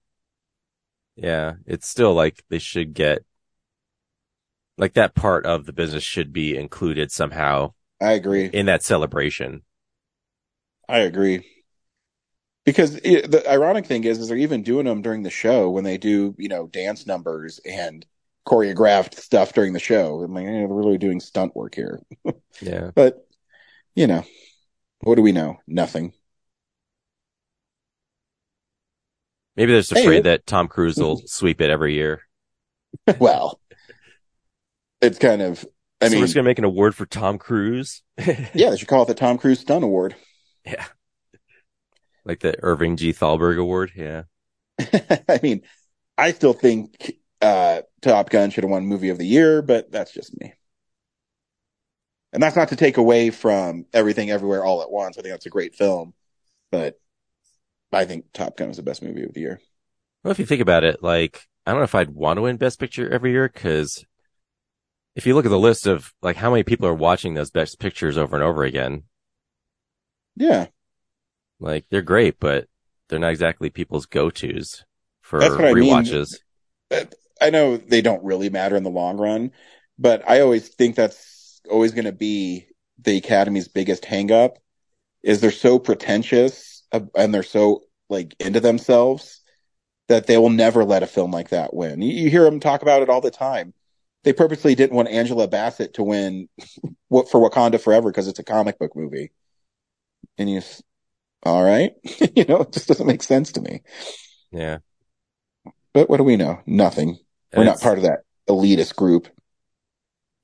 [1.16, 3.24] yeah, it's still like they should get
[4.76, 8.46] like that part of the business should be included somehow I agree.
[8.46, 9.62] in that celebration.
[10.88, 11.44] I agree.
[12.64, 15.84] Because it, the ironic thing is, is they're even doing them during the show when
[15.84, 18.04] they do, you know, dance numbers and
[18.48, 20.22] choreographed stuff during the show.
[20.22, 22.00] I'm like, eh, they're really doing stunt work here.
[22.60, 22.90] Yeah.
[22.92, 23.24] But,
[23.94, 24.24] you know,
[25.02, 25.58] what do we know?
[25.68, 26.12] Nothing.
[29.56, 32.22] Maybe they're just Hey, afraid it- that Tom Cruise will sweep it every year.
[33.18, 33.60] well,
[35.00, 35.64] it's kind of,
[36.00, 38.02] I so mean, we're just gonna make an award for Tom Cruise.
[38.18, 40.16] yeah, they should call it the Tom Cruise Stunt Award.
[40.64, 40.84] Yeah.
[42.24, 43.12] Like the Irving G.
[43.12, 43.92] Thalberg Award.
[43.94, 44.24] Yeah.
[44.80, 45.62] I mean,
[46.16, 50.12] I still think uh, Top Gun should have won Movie of the Year, but that's
[50.12, 50.54] just me.
[52.32, 55.16] And that's not to take away from Everything Everywhere All at Once.
[55.16, 56.14] I think that's a great film,
[56.70, 57.00] but
[57.92, 59.60] I think Top Gun was the best movie of the year.
[60.22, 62.56] Well, if you think about it, like, I don't know if I'd want to win
[62.56, 64.04] Best Picture every year because
[65.14, 67.78] if you look at the list of like how many people are watching those Best
[67.78, 69.04] Pictures over and over again,
[70.36, 70.68] Yeah,
[71.60, 72.68] like they're great, but
[73.08, 74.84] they're not exactly people's go-tos
[75.20, 76.04] for That's what I mean.
[77.40, 79.52] I know they don't really matter in the long run,
[79.98, 82.66] but I always think that's always going to be
[82.98, 84.56] the Academy's biggest hangup
[85.22, 89.40] is they're so pretentious and they're so like into themselves
[90.08, 92.00] that they will never let a film like that win.
[92.00, 93.74] You, hear them talk about it all the time.
[94.24, 96.48] They purposely didn't want Angela Bassett to win
[97.10, 99.32] for Wakanda Forever because it's a comic book movie.
[100.38, 100.62] And you,
[101.42, 101.92] all right,
[102.34, 103.82] you know, it just doesn't make sense to me.
[104.50, 104.78] Yeah.
[105.92, 106.60] But what do we know?
[106.66, 107.18] Nothing.
[107.54, 109.28] We're not part of that elitist group.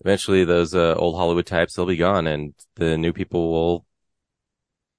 [0.05, 3.87] Eventually those uh, old Hollywood types, they'll be gone and the new people will,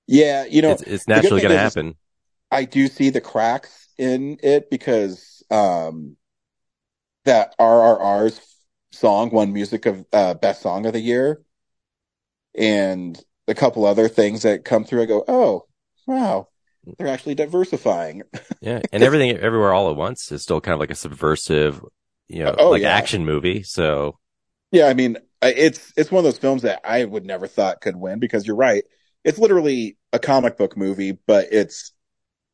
[0.08, 1.96] Yeah, you know, it's, it's naturally going to is happen.
[2.52, 6.18] I do see the cracks in it because um
[7.26, 8.40] that RRR's
[8.92, 11.42] song won music of uh best song of the year
[12.58, 15.66] and a couple other things that come through I go, "Oh,
[16.08, 16.48] wow.
[16.98, 18.24] They're actually diversifying."
[18.62, 18.82] Yeah.
[18.92, 21.82] And everything everywhere all at once is still kind of like a subversive,
[22.28, 22.90] you know, Oh, like yeah.
[22.96, 23.64] action movie.
[23.64, 24.18] So
[24.72, 27.96] Yeah, I mean, it's it's one of those films that I would never thought could
[27.96, 28.84] win because you're right.
[29.24, 31.92] It's literally a comic book movie, but it's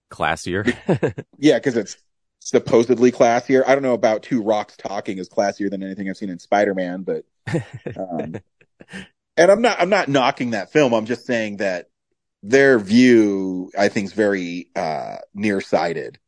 [0.10, 0.66] classier.
[1.38, 1.98] Yeah, because it's
[2.40, 3.64] supposedly classier.
[3.66, 7.04] I don't know about Two Rocks Talking is classier than anything I've seen in Spider-Man,
[7.04, 7.26] but
[7.98, 8.42] um,
[9.38, 10.94] and I'm not I'm not knocking that film.
[10.94, 11.90] I'm just saying that
[12.44, 16.20] their view I think is very uh nearsighted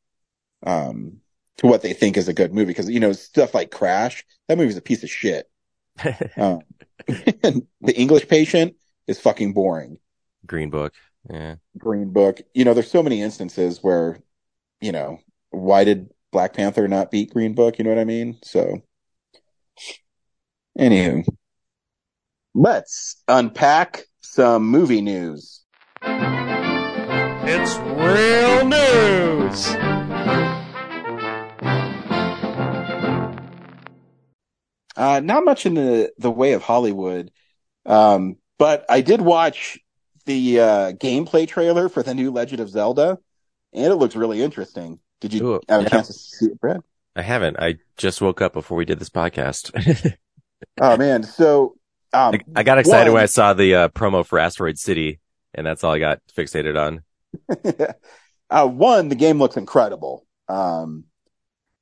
[0.63, 1.21] um
[1.57, 4.57] to what they think is a good movie because you know stuff like Crash, that
[4.57, 5.49] movie's a piece of shit.
[6.37, 6.61] Um,
[7.43, 8.75] and the English Patient
[9.07, 9.97] is fucking boring.
[10.45, 10.93] Green Book.
[11.29, 11.55] Yeah.
[11.77, 12.41] Green Book.
[12.53, 14.19] You know, there's so many instances where,
[14.81, 15.19] you know,
[15.51, 17.77] why did Black Panther not beat Green Book?
[17.77, 18.37] You know what I mean?
[18.43, 18.81] So,
[20.79, 21.25] anywho,
[22.53, 25.62] let's unpack some movie news.
[26.05, 29.75] It's real news.
[34.95, 37.31] Uh, not much in the the way of Hollywood,
[37.85, 39.79] um, but I did watch
[40.25, 43.17] the uh, gameplay trailer for the new Legend of Zelda,
[43.73, 44.99] and it looks really interesting.
[45.19, 45.89] Did you Ooh, have a yeah.
[45.89, 46.81] chance to see it, Brad?
[47.15, 47.57] I haven't.
[47.59, 50.15] I just woke up before we did this podcast.
[50.79, 51.75] Oh man, so
[52.13, 55.19] um, I, I got excited one- when I saw the uh, promo for Asteroid City,
[55.53, 57.03] and that's all I got fixated on.
[58.49, 60.25] uh, one, the game looks incredible.
[60.47, 61.05] Um,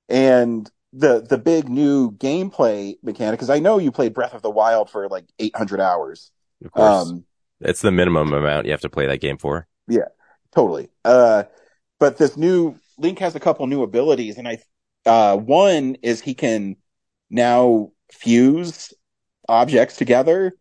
[0.09, 4.49] and the, the big new gameplay mechanic, cause I know you played Breath of the
[4.49, 6.31] Wild for like 800 hours.
[6.63, 7.25] Of course, Um,
[7.61, 9.67] it's the minimum amount you have to play that game for.
[9.87, 10.07] Yeah,
[10.51, 10.89] totally.
[11.05, 11.43] Uh,
[11.99, 14.59] but this new Link has a couple new abilities and I,
[15.05, 16.75] uh, one is he can
[17.29, 18.93] now fuse
[19.47, 20.53] objects together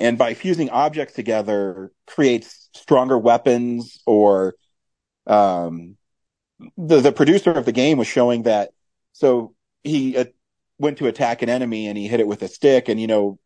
[0.00, 4.54] and by fusing objects together creates stronger weapons or
[5.26, 5.96] um
[6.76, 8.70] the the producer of the game was showing that
[9.12, 10.24] so he uh,
[10.78, 13.38] went to attack an enemy and he hit it with a stick and you know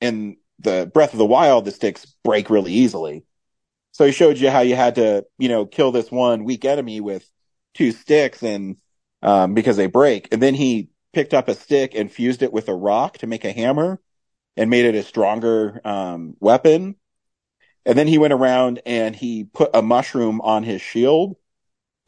[0.00, 3.24] in the breath of the wild the sticks break really easily
[3.92, 7.00] so he showed you how you had to you know kill this one weak enemy
[7.00, 7.28] with
[7.74, 8.76] two sticks and
[9.24, 10.28] um, because they break.
[10.30, 13.44] And then he picked up a stick and fused it with a rock to make
[13.44, 14.00] a hammer
[14.56, 16.96] and made it a stronger um, weapon.
[17.86, 21.36] And then he went around and he put a mushroom on his shield.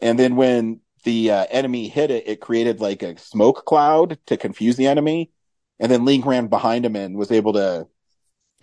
[0.00, 4.36] And then when the uh, enemy hit it, it created like a smoke cloud to
[4.36, 5.30] confuse the enemy.
[5.78, 7.86] And then Link ran behind him and was able to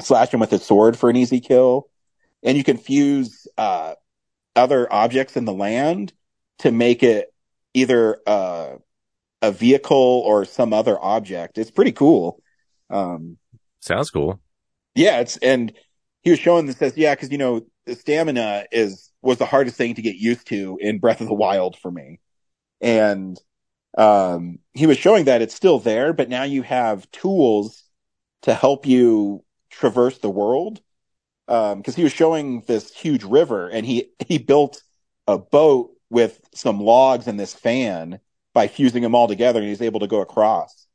[0.02, 1.90] slash him with his sword for an easy kill.
[2.42, 3.94] And you can fuse uh,
[4.56, 6.14] other objects in the land
[6.60, 7.34] to make it
[7.74, 8.76] either uh,
[9.42, 11.58] a vehicle or some other object.
[11.58, 12.42] It's pretty cool.
[12.90, 13.38] Um,
[13.84, 14.40] Sounds cool.
[14.96, 15.74] yeah, it's and
[16.22, 19.94] he was showing this says yeah because you know stamina is was the hardest thing
[19.96, 22.22] to get used to in Breath of the Wild for me,
[22.80, 23.38] and
[23.98, 27.84] um, he was showing that it's still there, but now you have tools
[28.44, 30.80] to help you traverse the world.
[31.46, 34.82] Because he was showing this huge river, and he he built
[35.28, 38.20] a boat with some logs and this fan
[38.54, 40.88] by fusing them all together, and he's able to go across.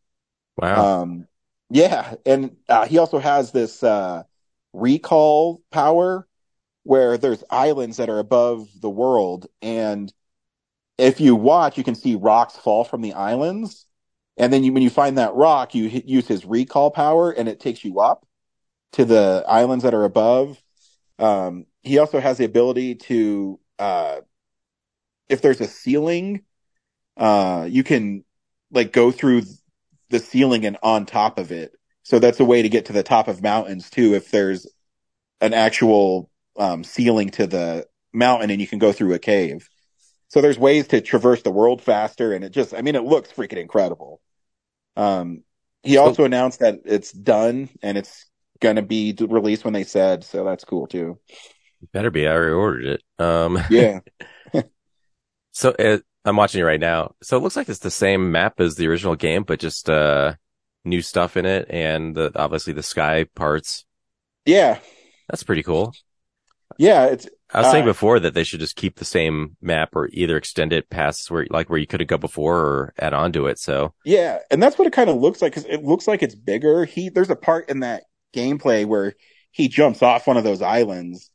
[0.56, 1.02] Wow.
[1.02, 1.28] Um,
[1.70, 4.22] yeah, and uh, he also has this uh,
[4.72, 6.26] recall power
[6.84, 10.12] where there's islands that are above the world, and
[10.96, 13.86] if you watch, you can see rocks fall from the islands,
[14.36, 17.48] and then you, when you find that rock, you hit, use his recall power, and
[17.48, 18.26] it takes you up
[18.92, 20.62] to the islands that are above.
[21.18, 24.20] Um, he also has the ability to, uh,
[25.28, 26.42] if there's a ceiling,
[27.16, 28.24] uh, you can
[28.70, 29.42] like go through
[30.10, 31.72] the ceiling and on top of it.
[32.02, 34.14] So that's a way to get to the top of mountains too.
[34.14, 34.66] If there's
[35.40, 39.68] an actual um, ceiling to the mountain and you can go through a cave.
[40.28, 43.32] So there's ways to traverse the world faster, and it just, I mean, it looks
[43.32, 44.20] freaking incredible.
[44.96, 45.42] Um,
[45.82, 48.26] he also announced that it's done and it's
[48.60, 51.18] gonna be released when they said, so that's cool too.
[51.92, 52.26] Better be.
[52.26, 53.02] I already ordered it.
[53.18, 54.00] Um, Yeah.
[55.52, 57.14] so uh, I'm watching it right now.
[57.22, 60.34] So it looks like it's the same map as the original game, but just uh,
[60.84, 63.84] new stuff in it, and the, obviously the sky parts.
[64.44, 64.78] Yeah.
[65.28, 65.94] That's pretty cool.
[66.78, 67.28] Yeah, it's.
[67.52, 70.36] I was saying uh, before that they should just keep the same map or either
[70.36, 73.58] extend it past where, like where you couldn't go before or add on to it.
[73.58, 76.34] So Yeah, and that's what it kind of looks like because it looks like it's
[76.34, 76.84] bigger.
[76.84, 78.04] He there's a part in that
[78.34, 79.14] gameplay where
[79.50, 81.30] he jumps off one of those islands,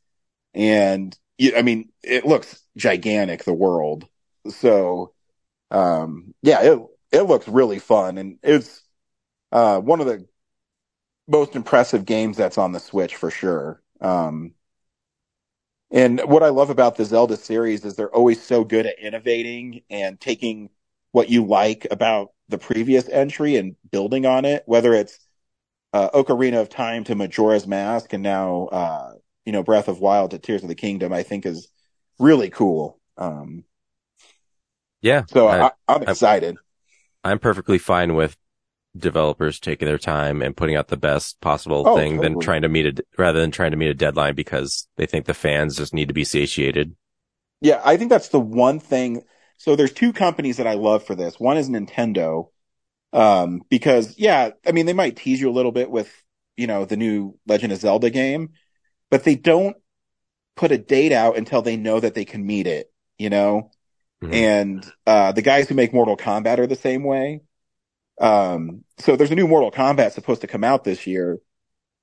[0.53, 3.43] and you, I mean, it looks gigantic.
[3.43, 4.07] The world,
[4.49, 5.13] so
[5.71, 6.79] um, yeah, it
[7.11, 8.83] it looks really fun, and it's
[9.51, 10.27] uh, one of the
[11.27, 13.81] most impressive games that's on the Switch for sure.
[14.01, 14.53] Um,
[15.91, 19.81] and what I love about the Zelda series is they're always so good at innovating
[19.89, 20.69] and taking
[21.11, 25.19] what you like about the previous entry and building on it, whether it's
[25.93, 29.13] uh, Ocarina of Time to Majora's Mask and now, uh,
[29.45, 31.67] you know, Breath of Wild to Tears of the Kingdom, I think is
[32.19, 32.99] really cool.
[33.17, 33.63] Um,
[35.03, 36.57] yeah, so I- I'm excited.
[37.23, 38.37] I'm perfectly fine with
[38.97, 42.69] developers taking their time and putting out the best possible Oh, thing than trying to
[42.69, 45.93] meet a rather than trying to meet a deadline because they think the fans just
[45.93, 46.95] need to be satiated.
[47.61, 49.23] Yeah, I think that's the one thing.
[49.57, 51.39] So there's two companies that I love for this.
[51.39, 52.49] One is Nintendo,
[53.13, 56.11] um, because yeah, I mean they might tease you a little bit with
[56.57, 58.51] you know the new Legend of Zelda game,
[59.11, 59.77] but they don't
[60.55, 62.91] put a date out until they know that they can meet it.
[63.17, 63.71] You know,
[64.23, 64.33] Mhm.
[64.33, 67.41] and uh, the guys who make Mortal Kombat are the same way.
[68.19, 71.39] Um, so there's a new Mortal Kombat supposed to come out this year,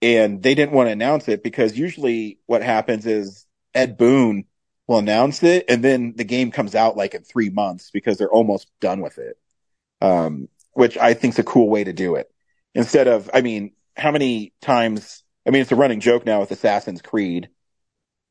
[0.02, 4.44] and they didn't want to announce it because usually what happens is Ed Boon
[4.86, 8.30] will announce it, and then the game comes out like in three months because they're
[8.30, 9.38] almost done with it.
[10.00, 12.30] Um, which I think's a cool way to do it.
[12.74, 15.24] Instead of, I mean, how many times?
[15.46, 17.48] I mean, it's a running joke now with Assassin's Creed.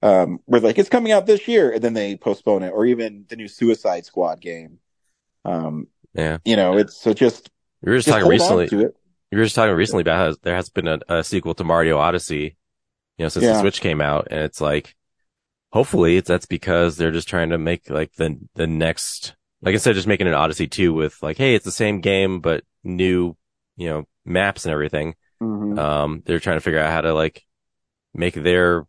[0.02, 3.26] Um, where like it's coming out this year, and then they postpone it, or even
[3.28, 4.80] the new Suicide Squad game.
[5.46, 7.50] Um, Yeah, you know, it's so just
[7.82, 8.64] we were just, just talking recently.
[8.64, 8.96] on to it.
[9.32, 11.98] We were just talking recently about how there has been a, a sequel to Mario
[11.98, 12.58] Odyssey,
[13.18, 14.96] you know, since the Switch came out, and it's like,
[15.72, 19.92] hopefully, it's that's because they're just trying to make like the the next, like instead
[19.92, 23.36] of just making an Odyssey two with like, hey, it's the same game but new,
[23.76, 25.16] you know, maps and everything.
[25.42, 25.78] Mhm.
[25.78, 27.46] Um, they're trying to figure out how to like
[28.14, 28.86] make their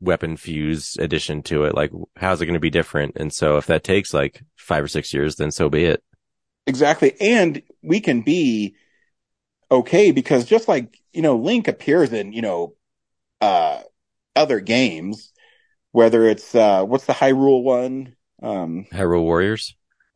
[0.00, 1.74] weapon fuse addition to it.
[1.74, 3.16] Like, how's it going to be different?
[3.16, 6.02] And so, if that takes like five or six years, then so be it.
[6.66, 7.14] Exactly.
[7.20, 8.76] And we can be
[9.70, 12.74] okay because just like, you know, Link appears in, you know,
[13.40, 13.80] uh,
[14.36, 15.32] other games,
[15.92, 18.14] whether it's, uh, what's the Hyrule one?
[18.42, 19.74] Um, Hyrule Warriors.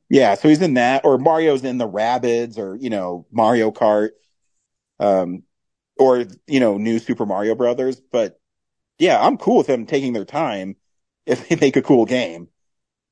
[0.08, 4.10] yeah, so he's in that, or Mario's in the Rabbids or, you know, Mario Kart,
[5.00, 5.42] um,
[5.96, 8.00] or, you know, new Super Mario Brothers.
[8.12, 8.38] But
[8.98, 10.76] yeah, I'm cool with them taking their time
[11.26, 12.48] if they make a cool game.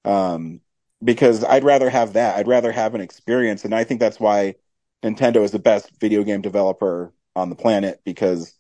[0.04, 0.60] Um,
[1.02, 2.36] because I'd rather have that.
[2.36, 4.56] I'd rather have an experience, and I think that's why
[5.02, 8.54] Nintendo is the best video game developer on the planet because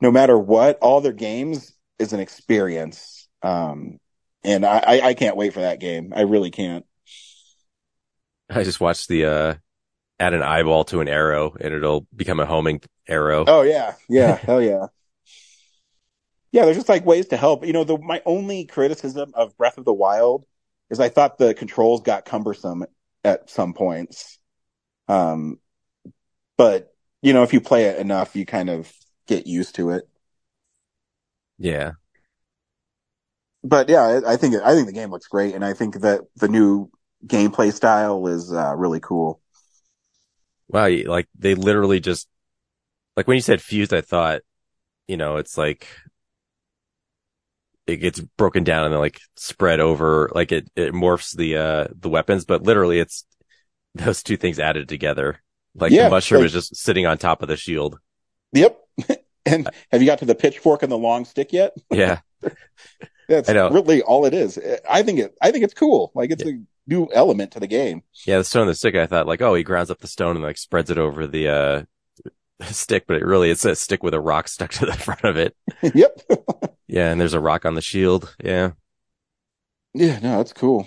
[0.00, 3.28] no matter what, all their games is an experience.
[3.42, 3.98] Um,
[4.44, 6.12] and I, I, I can't wait for that game.
[6.16, 6.86] I really can't.
[8.48, 9.54] I just watched the uh
[10.20, 13.44] add an eyeball to an arrow and it'll become a homing arrow.
[13.46, 14.86] Oh yeah, yeah, hell yeah.
[16.52, 17.64] Yeah, there's just like ways to help.
[17.64, 20.44] You know, the my only criticism of Breath of the Wild
[20.90, 22.84] is I thought the controls got cumbersome
[23.24, 24.38] at some points.
[25.08, 25.58] Um,
[26.56, 26.92] but
[27.22, 28.92] you know, if you play it enough, you kind of
[29.26, 30.08] get used to it.
[31.58, 31.92] Yeah.
[33.62, 36.22] But yeah, I, I think I think the game looks great, and I think that
[36.36, 36.90] the new
[37.26, 39.40] gameplay style is uh, really cool.
[40.68, 42.28] Wow, like they literally just
[43.16, 44.40] like when you said fused, I thought,
[45.06, 45.86] you know, it's like
[47.92, 51.86] it gets broken down and then like spread over, like it it morphs the uh
[51.98, 53.24] the weapons, but literally it's
[53.94, 55.42] those two things added together.
[55.74, 57.98] Like Yeah, the mushroom like- is just sitting on top of the shield.
[58.52, 58.78] Yep.
[59.46, 61.72] and have you got to the pitchfork and the long stick yet?
[61.92, 62.20] Yeah.
[63.28, 64.58] That's really all it is.
[64.88, 65.36] I think it.
[65.40, 66.10] I think it's cool.
[66.16, 68.02] Like it's a new element to the game.
[68.26, 70.34] Yeah, the stone and the stick, I thought like, oh, he grounds up the stone
[70.34, 71.82] and like spreads it over the uh
[72.70, 75.36] stick, but it really it's a stick with a rock stuck to the front of
[75.36, 75.56] it.
[75.94, 76.20] yep.
[76.88, 78.34] Yeah, and there's a rock on the shield.
[78.42, 78.72] Yeah.
[79.94, 80.86] Yeah, no, that's cool.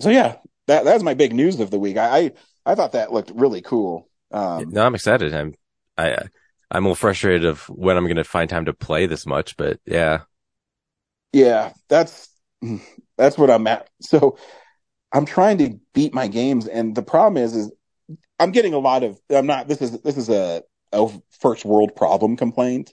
[0.00, 0.36] So yeah,
[0.66, 1.96] that that's my big news of the week.
[1.96, 2.32] I I,
[2.66, 4.08] I thought that looked really cool.
[4.30, 5.34] Um, No, I'm excited.
[5.34, 5.54] I'm
[5.96, 6.28] I
[6.70, 9.56] I'm a little frustrated of when I'm going to find time to play this much,
[9.56, 10.20] but yeah.
[11.32, 12.28] yeah, that's
[13.16, 13.88] that's what I'm at.
[14.00, 14.38] So
[15.12, 17.72] I'm trying to beat my games, and the problem is, is
[18.38, 19.20] I'm getting a lot of.
[19.30, 19.68] I'm not.
[19.68, 20.62] This is this is a,
[20.92, 21.08] a
[21.40, 22.92] first world problem complaint.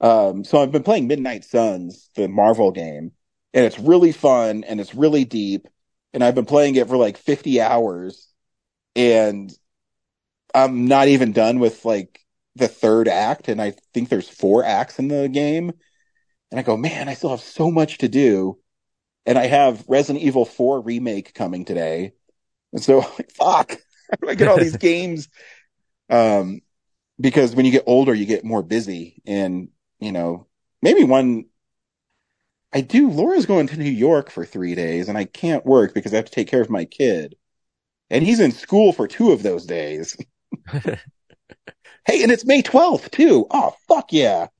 [0.00, 3.12] Um, so I've been playing Midnight Suns, the Marvel game,
[3.54, 5.68] and it's really fun and it's really deep.
[6.12, 8.28] And I've been playing it for like 50 hours,
[8.94, 9.52] and
[10.54, 12.20] I'm not even done with like
[12.54, 13.48] the third act.
[13.48, 15.72] And I think there's four acts in the game.
[16.50, 18.58] And I go, man, I still have so much to do.
[19.26, 22.12] And I have Resident Evil 4 remake coming today.
[22.72, 23.72] And so, like, fuck,
[24.10, 25.28] how do I get all these games?
[26.08, 26.60] Um,
[27.20, 29.22] because when you get older, you get more busy.
[29.26, 30.46] And, you know,
[30.82, 31.46] maybe one,
[32.72, 36.12] I do, Laura's going to New York for three days and I can't work because
[36.12, 37.36] I have to take care of my kid.
[38.10, 40.16] And he's in school for two of those days.
[40.72, 43.46] hey, and it's May 12th too.
[43.50, 44.48] Oh, fuck yeah.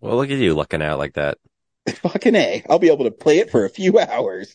[0.00, 1.36] Well, look at you looking out like that.
[1.88, 2.64] Fucking A.
[2.70, 4.54] I'll be able to play it for a few hours.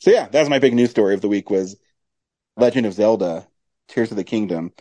[0.00, 1.76] So yeah, that's my big news story of the week was
[2.56, 3.46] Legend of Zelda,
[3.88, 4.72] Tears of the Kingdom,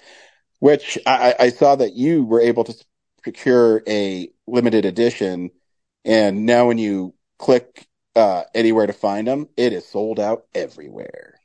[0.60, 2.74] which I, I saw that you were able to
[3.24, 5.52] procure a limited edition.
[6.06, 11.36] And now when you click uh, anywhere to find them, it is sold out everywhere.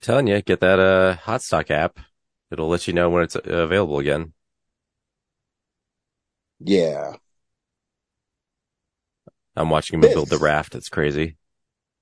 [0.00, 1.98] telling you, get that uh hot stock app.
[2.50, 4.32] It'll let you know when it's uh, available again.
[6.60, 7.14] Yeah.
[9.56, 10.74] I'm watching him This- build the raft.
[10.74, 11.36] It's crazy.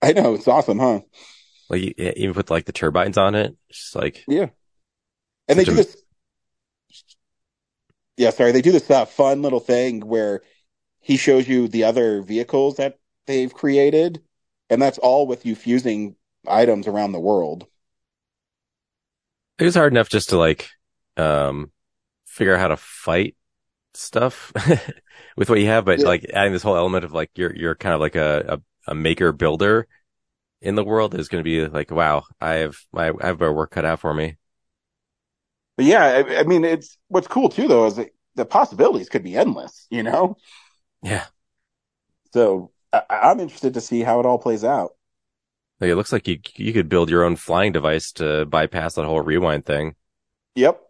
[0.03, 0.35] I know.
[0.35, 1.01] It's awesome, huh?
[1.71, 3.57] Like even put like the turbines on it.
[3.71, 4.49] It's just like Yeah.
[5.49, 5.97] And they do a- this.
[8.17, 8.53] Yeah, sorry.
[8.53, 10.43] They do this uh, fun little thing where
[11.01, 14.23] he shows you the other vehicles that they've created,
[14.71, 16.17] and that's all with you fusing
[16.49, 17.69] items around the world.
[19.59, 20.69] it was hard enough just to like
[21.17, 21.71] um
[22.27, 23.37] figure out how to fight
[23.95, 24.53] stuff
[25.37, 26.05] with what you have, but Yeah.
[26.05, 28.97] like adding this whole element of like you're you're kind of like a a, a
[28.97, 29.89] maker builder
[30.63, 33.51] in the world is going to be like wow, I have my I have my
[33.51, 34.37] work cut out for me.
[35.77, 39.23] But yeah, I, I mean, it's what's cool too, though, is that the possibilities could
[39.25, 39.87] be endless.
[39.91, 40.37] You know,
[41.03, 41.27] Yeah.
[42.33, 44.93] so I, I'm interested to see how it all plays out.
[45.81, 49.23] It looks like you you could build your own flying device to bypass that whole
[49.23, 49.95] rewind thing.
[50.55, 50.83] Yep.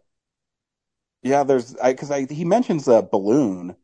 [1.23, 3.75] Yeah, there's I because I he mentions a balloon.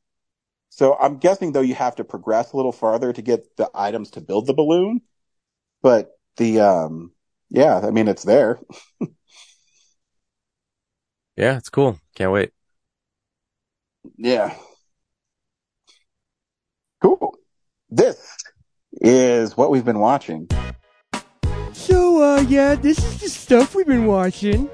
[0.70, 4.12] So I'm guessing though you have to progress a little farther to get the items
[4.14, 5.02] to build the balloon.
[5.84, 7.14] But the um
[7.50, 8.60] yeah, I mean it's there.
[11.36, 12.00] Yeah, it's cool.
[12.16, 12.52] Can't wait.
[14.18, 14.56] Yeah.
[17.02, 17.38] Cool.
[17.90, 18.38] This
[18.94, 20.48] is what we've been watching.
[21.74, 24.70] So, uh, yeah, this is the stuff we've been watching.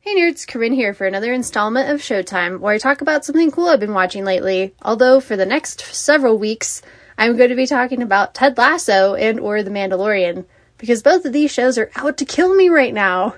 [0.00, 3.68] Hey nerds, Corinne here for another installment of Showtime, where I talk about something cool
[3.68, 4.74] I've been watching lately.
[4.82, 6.82] Although for the next several weeks,
[7.18, 10.44] I'm going to be talking about Ted Lasso and or The Mandalorian,
[10.78, 13.36] because both of these shows are out to kill me right now.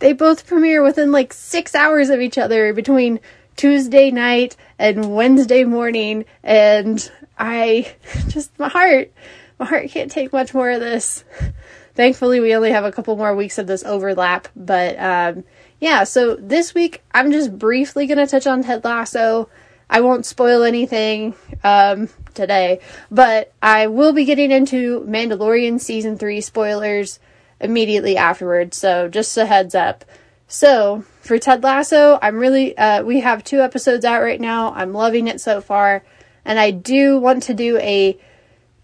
[0.00, 3.20] They both premiere within like six hours of each other between
[3.56, 7.94] Tuesday night and Wednesday morning, and I
[8.28, 9.12] just my heart,
[9.58, 11.24] my heart can't take much more of this.
[11.94, 15.44] Thankfully, we only have a couple more weeks of this overlap, but um,
[15.80, 16.04] yeah.
[16.04, 19.50] So this week, I'm just briefly gonna touch on Ted Lasso.
[19.90, 22.80] I won't spoil anything um, today,
[23.10, 27.18] but I will be getting into Mandalorian season three spoilers
[27.60, 28.76] immediately afterwards.
[28.76, 30.04] So just a heads up.
[30.48, 34.72] So for Ted Lasso, I'm really uh, we have two episodes out right now.
[34.72, 36.02] I'm loving it so far,
[36.44, 38.18] and I do want to do a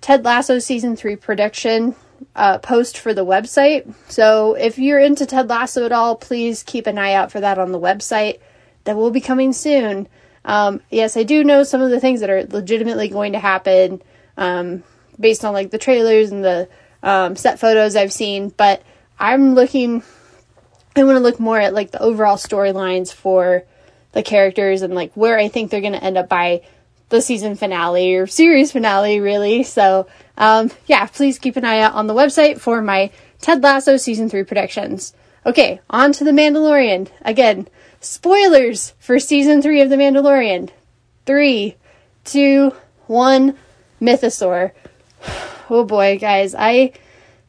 [0.01, 1.97] Ted Lasso season three prediction
[2.37, 3.93] uh, post for the website.
[4.09, 7.59] So if you're into Ted Lasso at all, please keep an eye out for that
[7.59, 8.39] on the website.
[8.85, 10.07] That will be coming soon.
[10.45, 14.01] Um, yes, I do know some of the things that are legitimately going to happen
[14.37, 14.85] um,
[15.18, 16.68] based on like the trailers and the
[17.03, 18.82] um, set photos I've seen, but
[19.18, 20.03] I'm looking.
[20.94, 23.64] I want to look more at like the overall storylines for
[24.12, 26.62] the characters and like where I think they're going to end up by
[27.09, 29.62] the season finale or series finale, really.
[29.62, 33.97] So, um, yeah, please keep an eye out on the website for my Ted Lasso
[33.97, 35.14] season three predictions.
[35.44, 37.09] Okay, on to The Mandalorian.
[37.22, 37.68] Again,
[38.01, 40.70] spoilers for season three of The Mandalorian.
[41.24, 41.76] Three,
[42.24, 42.72] two,
[43.07, 43.57] one,
[44.01, 44.72] Mythosaur.
[45.69, 46.93] Oh boy, guys, I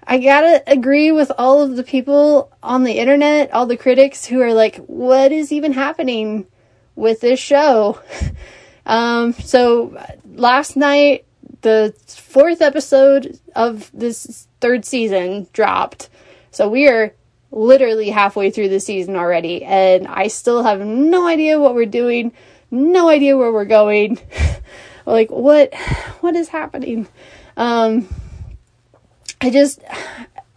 [0.06, 4.42] I gotta agree with all of the people on the internet, all the critics who
[4.42, 6.48] are like, what is even happening
[6.96, 8.00] with this show?
[8.86, 10.02] um, so
[10.34, 11.26] last night,
[11.62, 16.10] the fourth episode of this third season dropped.
[16.52, 17.14] So we are
[17.52, 22.32] literally halfway through the season already, and I still have no idea what we're doing,
[22.72, 24.20] no idea where we're going.
[25.06, 25.74] like what
[26.22, 27.08] what is happening?
[27.58, 28.08] Um
[29.42, 29.82] I just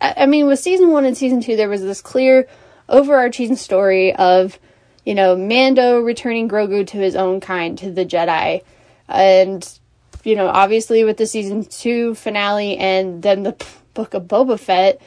[0.01, 2.47] I mean with season 1 and season 2 there was this clear
[2.89, 4.59] overarching story of
[5.05, 8.63] you know Mando returning Grogu to his own kind to the Jedi.
[9.09, 9.79] And
[10.25, 15.01] you know obviously with the season 2 finale and then the book of Boba Fett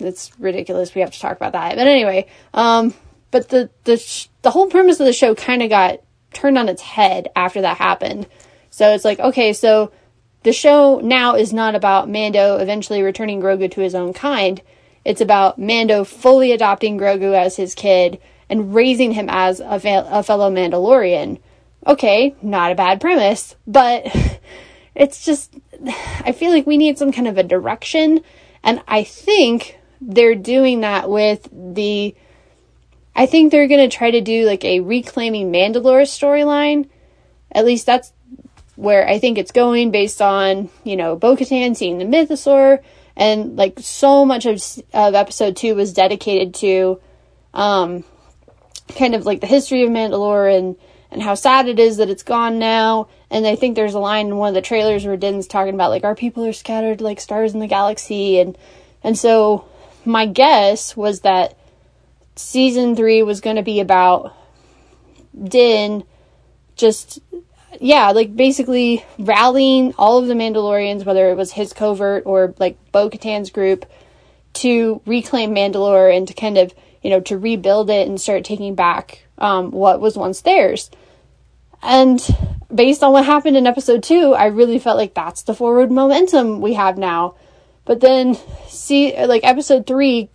[0.00, 1.76] it's ridiculous we have to talk about that.
[1.76, 2.94] But anyway um
[3.30, 6.00] but the the sh- the whole premise of the show kind of got
[6.32, 8.26] turned on its head after that happened.
[8.70, 9.92] So it's like okay so
[10.42, 14.60] the show now is not about Mando eventually returning Grogu to his own kind.
[15.04, 20.22] It's about Mando fully adopting Grogu as his kid and raising him as a, a
[20.22, 21.40] fellow Mandalorian.
[21.86, 24.04] Okay, not a bad premise, but
[24.94, 25.54] it's just,
[26.20, 28.20] I feel like we need some kind of a direction.
[28.62, 32.14] And I think they're doing that with the,
[33.14, 36.88] I think they're going to try to do like a reclaiming Mandalore storyline.
[37.50, 38.12] At least that's
[38.76, 42.82] where I think it's going based on, you know, Bo Katan seeing the mythosaur,
[43.16, 44.62] and like so much of,
[44.94, 47.00] of episode two was dedicated to
[47.52, 48.04] um,
[48.96, 50.76] kind of like the history of Mandalore and,
[51.10, 53.08] and how sad it is that it's gone now.
[53.30, 55.90] And I think there's a line in one of the trailers where Din's talking about
[55.90, 58.56] like our people are scattered like stars in the galaxy, and
[59.04, 59.66] and so
[60.04, 61.58] my guess was that
[62.36, 64.34] season three was going to be about
[65.44, 66.04] Din
[66.76, 67.20] just
[67.80, 72.76] yeah, like basically rallying all of the Mandalorians, whether it was his covert or like
[72.92, 73.86] Bo Katan's group,
[74.54, 78.74] to reclaim Mandalore and to kind of, you know, to rebuild it and start taking
[78.74, 80.90] back um, what was once theirs.
[81.82, 82.24] And
[82.72, 86.60] based on what happened in episode two, I really felt like that's the forward momentum
[86.60, 87.34] we have now.
[87.84, 88.36] But then,
[88.68, 90.30] see, like episode three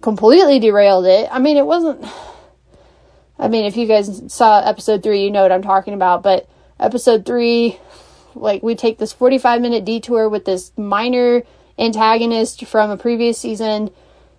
[0.00, 1.28] completely derailed it.
[1.30, 2.04] I mean, it wasn't.
[3.38, 6.46] I mean, if you guys saw episode three, you know what I'm talking about, but
[6.80, 7.78] episode three,
[8.34, 11.42] like we take this 45 minute detour with this minor
[11.78, 13.90] antagonist from a previous season.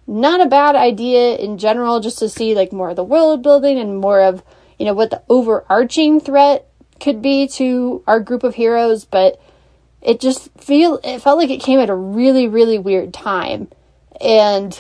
[0.07, 3.79] Not a bad idea in general, just to see like more of the world building
[3.79, 4.43] and more of,
[4.77, 6.67] you know, what the overarching threat
[6.99, 9.41] could be to our group of heroes, but
[10.01, 13.69] it just feel it felt like it came at a really, really weird time.
[14.19, 14.77] And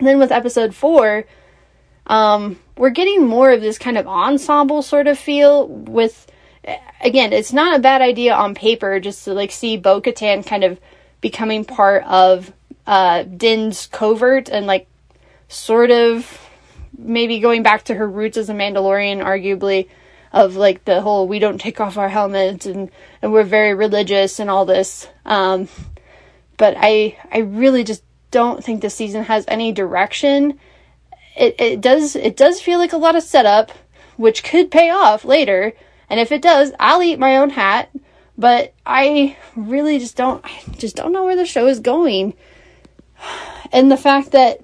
[0.00, 1.24] then with episode four,
[2.06, 6.26] um, we're getting more of this kind of ensemble sort of feel with
[7.00, 10.80] again it's not a bad idea on paper just to like see bo-katan kind of
[11.20, 12.52] becoming part of
[12.88, 14.88] uh din's covert and like
[15.48, 16.40] sort of
[16.98, 19.88] maybe going back to her roots as a mandalorian arguably
[20.32, 22.90] of like the whole we don't take off our helmets and
[23.22, 25.08] and we're very religious and all this.
[25.24, 25.68] Um
[26.56, 30.58] but i i really just don't think this season has any direction
[31.36, 33.70] it, it does it does feel like a lot of setup,
[34.16, 35.72] which could pay off later.
[36.08, 37.90] And if it does, I'll eat my own hat.
[38.38, 42.34] But I really just don't I just don't know where the show is going.
[43.72, 44.60] And the fact that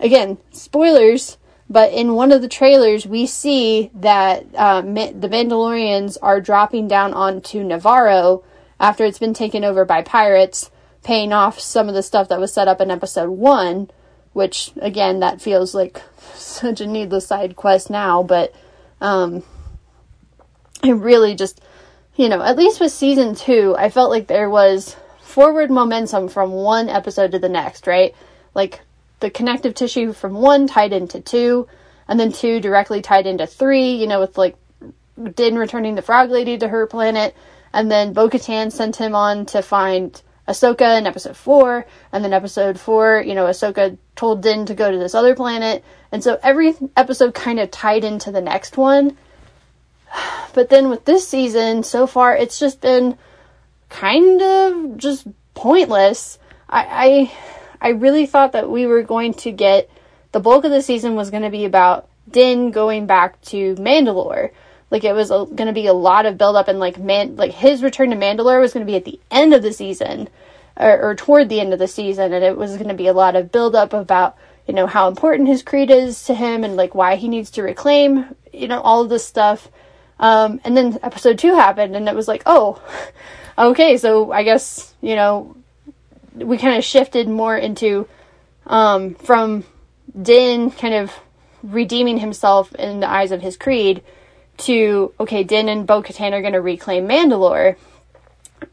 [0.00, 1.38] again, spoilers,
[1.70, 7.14] but in one of the trailers we see that uh, the Mandalorians are dropping down
[7.14, 8.42] onto Nevarro
[8.80, 10.70] after it's been taken over by pirates,
[11.02, 13.90] paying off some of the stuff that was set up in episode one,
[14.34, 16.02] which again, that feels like
[16.34, 18.54] such a needless side quest now, but
[19.00, 19.42] um,
[20.82, 21.60] it really just,
[22.16, 26.52] you know, at least with season two, I felt like there was forward momentum from
[26.52, 28.14] one episode to the next, right?
[28.54, 28.80] Like
[29.20, 31.66] the connective tissue from one tied into two,
[32.06, 34.56] and then two directly tied into three, you know, with like
[35.34, 37.34] Din returning the Frog Lady to her planet,
[37.72, 42.32] and then Bo Katan sent him on to find Ahsoka in episode four, and then
[42.32, 46.38] episode four, you know, Ahsoka told Din to go to this other planet, and so
[46.42, 49.16] every episode kind of tied into the next one.
[50.54, 53.18] But then with this season, so far, it's just been
[53.88, 56.38] kind of just pointless.
[56.68, 57.32] I,
[57.80, 59.90] I, I really thought that we were going to get
[60.30, 64.50] the bulk of the season was going to be about Din going back to Mandalore.
[64.90, 67.52] Like it was going to be a lot of build up and like man, like
[67.52, 70.28] his return to Mandalore was going to be at the end of the season,
[70.76, 73.12] or, or toward the end of the season, and it was going to be a
[73.12, 76.76] lot of build up about you know how important his creed is to him and
[76.76, 79.68] like why he needs to reclaim you know all of this stuff.
[80.20, 82.80] Um, and then episode two happened, and it was like, oh,
[83.58, 85.56] okay, so I guess you know
[86.34, 88.08] we kind of shifted more into
[88.66, 89.64] um, from
[90.20, 91.12] Din kind of
[91.62, 94.02] redeeming himself in the eyes of his creed
[94.58, 97.76] to okay, Din and Bo Katan are to reclaim Mandalore,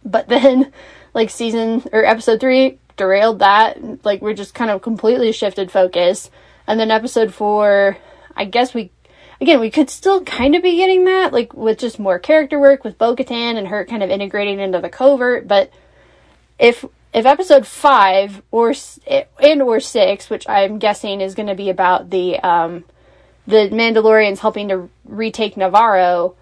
[0.03, 0.71] but then
[1.13, 4.05] like season or episode three derailed that.
[4.05, 6.29] Like we're just kind of completely shifted focus,
[6.67, 7.97] and then episode four,
[8.35, 8.91] I guess we
[9.39, 12.83] again we could still kind of be getting that like with just more character work
[12.83, 15.71] with Bo Katan and her kind of integrating into the covert, but
[16.59, 18.73] if if episode five or
[19.41, 22.85] and or six, which I'm guessing is going to be about the um,
[23.47, 26.35] the Mandalorians helping to retake Nevarro,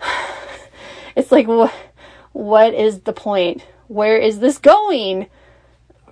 [1.16, 1.74] it's like what
[2.32, 3.64] what is the point?
[3.88, 5.26] Where is this going?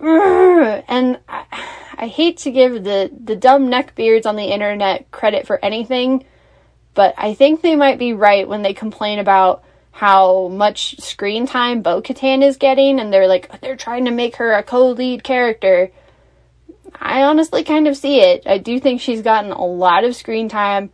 [0.01, 1.45] And I,
[1.97, 6.25] I hate to give the the dumb neckbeards on the internet credit for anything,
[6.95, 9.65] but I think they might be right when they complain about
[9.95, 14.37] how much screen time Bo Katan is getting, and they're like, they're trying to make
[14.37, 15.91] her a co lead character.
[16.95, 18.43] I honestly kind of see it.
[18.47, 20.91] I do think she's gotten a lot of screen time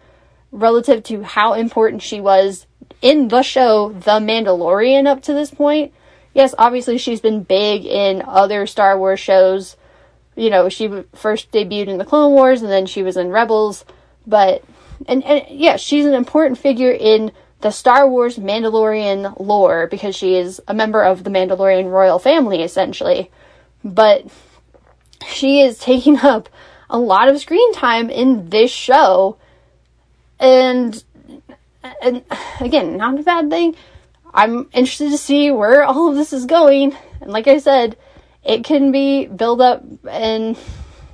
[0.53, 2.67] relative to how important she was
[3.03, 5.93] in the show The Mandalorian up to this point.
[6.35, 9.77] Yes, obviously she's been big in other Star Wars shows.
[10.37, 13.85] You know, she first debuted in the Clone Wars and then she was in Rebels,
[14.27, 14.63] but
[15.07, 20.37] and and yeah, she's an important figure in the Star Wars Mandalorian lore because she
[20.37, 23.31] is a member of the Mandalorian royal family, essentially.
[23.85, 24.27] But
[25.27, 26.49] she is taking up
[26.89, 29.37] a lot of screen time in this show.
[30.39, 31.03] And,
[32.03, 32.25] and
[32.61, 33.77] again, not a bad thing.
[34.33, 36.97] I'm interested to see where all of this is going.
[37.21, 37.97] And like I said,
[38.45, 40.59] it can be built up and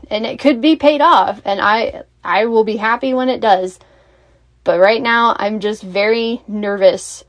[0.08, 3.78] and it could be paid off and I I will be happy when it does.
[4.64, 7.24] But right now, I'm just very nervous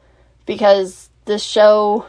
[0.47, 2.07] because this show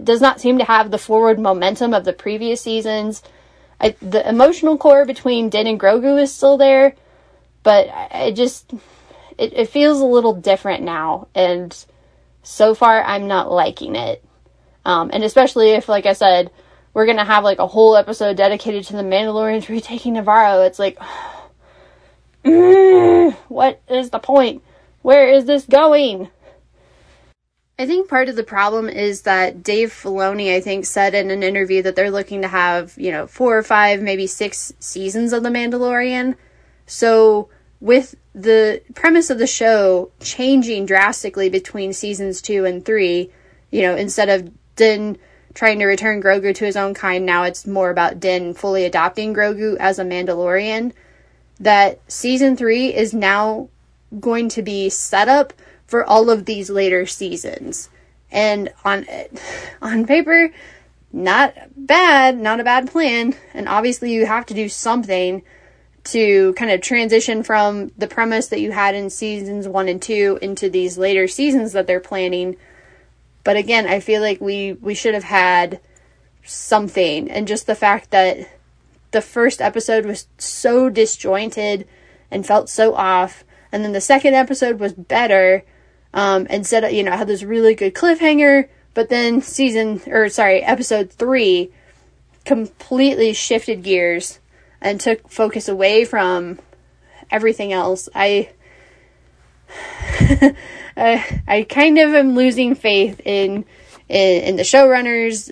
[0.00, 3.24] does not seem to have the forward momentum of the previous seasons.
[3.80, 6.94] I, the emotional core between Din and Grogu is still there,
[7.62, 8.72] but I, I just
[9.38, 11.76] it, it feels a little different now, and
[12.42, 14.24] so far I'm not liking it.
[14.84, 16.50] Um, and especially if, like I said,
[16.92, 20.66] we're gonna have like a whole episode dedicated to the Mandalorians retaking Nevarro.
[20.66, 20.98] It's like
[23.48, 24.62] what is the point?
[25.02, 26.30] Where is this going?
[27.78, 31.42] I think part of the problem is that Dave Filoni, I think, said in an
[31.42, 35.42] interview that they're looking to have, you know, four or five, maybe six seasons of
[35.42, 36.36] The Mandalorian.
[36.86, 37.48] So,
[37.80, 43.30] with the premise of the show changing drastically between seasons two and three,
[43.70, 45.18] you know, instead of Din
[45.52, 49.34] trying to return Grogu to his own kind, now it's more about Din fully adopting
[49.34, 50.92] Grogu as a Mandalorian
[51.60, 53.68] that season three is now
[54.20, 55.52] going to be set up
[55.86, 57.88] for all of these later seasons.
[58.30, 59.06] And on
[59.82, 60.52] on paper,
[61.12, 63.34] not bad, not a bad plan.
[63.52, 65.42] And obviously, you have to do something
[66.04, 70.38] to kind of transition from the premise that you had in seasons one and two
[70.42, 72.56] into these later seasons that they're planning.
[73.42, 75.80] But again, I feel like we we should have had
[76.44, 78.48] something, and just the fact that
[79.12, 81.86] the first episode was so disjointed
[82.30, 83.44] and felt so off.
[83.70, 85.64] And then the second episode was better.
[86.14, 88.68] Um, and said, you know, had this really good cliffhanger.
[88.94, 91.72] But then season, or sorry, episode three
[92.44, 94.38] completely shifted gears
[94.80, 96.60] and took focus away from
[97.30, 98.08] everything else.
[98.14, 98.50] I,
[100.96, 103.64] I, I kind of am losing faith in
[104.08, 105.50] in, in the showrunners.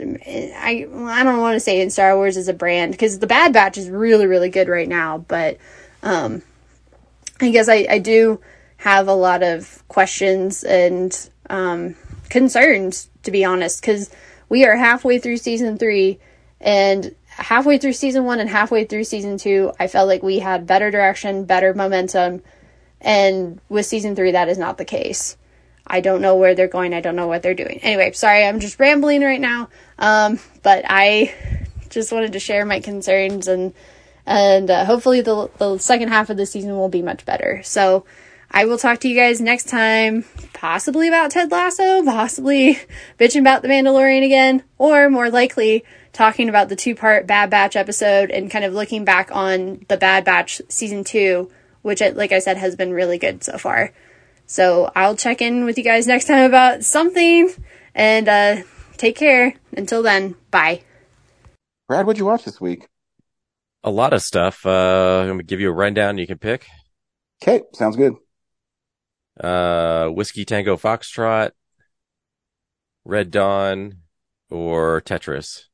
[0.56, 3.52] I I don't want to say in Star Wars as a brand because the Bad
[3.52, 5.58] Batch is really really good right now, but
[6.02, 6.42] um,
[7.40, 8.40] I guess I I do
[8.82, 11.94] have a lot of questions and um,
[12.28, 14.10] concerns to be honest because
[14.48, 16.18] we are halfway through season three
[16.60, 20.66] and halfway through season one and halfway through season two, I felt like we had
[20.66, 22.42] better direction, better momentum.
[23.00, 25.36] And with season three, that is not the case.
[25.86, 26.92] I don't know where they're going.
[26.92, 27.78] I don't know what they're doing.
[27.82, 29.68] Anyway, sorry, I'm just rambling right now.
[29.98, 31.34] Um, but I
[31.88, 33.74] just wanted to share my concerns and
[34.24, 37.62] and uh, hopefully the the second half of the season will be much better.
[37.64, 38.04] So
[38.54, 42.78] I will talk to you guys next time, possibly about Ted Lasso, possibly
[43.18, 47.76] bitching about the Mandalorian again, or more likely talking about the two part Bad Batch
[47.76, 51.50] episode and kind of looking back on the Bad Batch season two,
[51.80, 53.94] which, like I said, has been really good so far.
[54.44, 57.50] So I'll check in with you guys next time about something
[57.94, 58.56] and uh,
[58.98, 59.54] take care.
[59.74, 60.82] Until then, bye.
[61.88, 62.86] Brad, what'd you watch this week?
[63.82, 64.66] A lot of stuff.
[64.66, 66.18] Uh, I'm gonna give you a rundown.
[66.18, 66.66] You can pick.
[67.42, 68.14] Okay, sounds good.
[69.38, 71.52] Uh, Whiskey Tango Foxtrot,
[73.04, 73.98] Red Dawn,
[74.50, 75.64] or Tetris.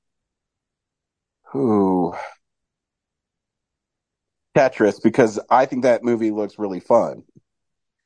[1.54, 2.14] Ooh.
[4.56, 7.24] Tetris, because I think that movie looks really fun.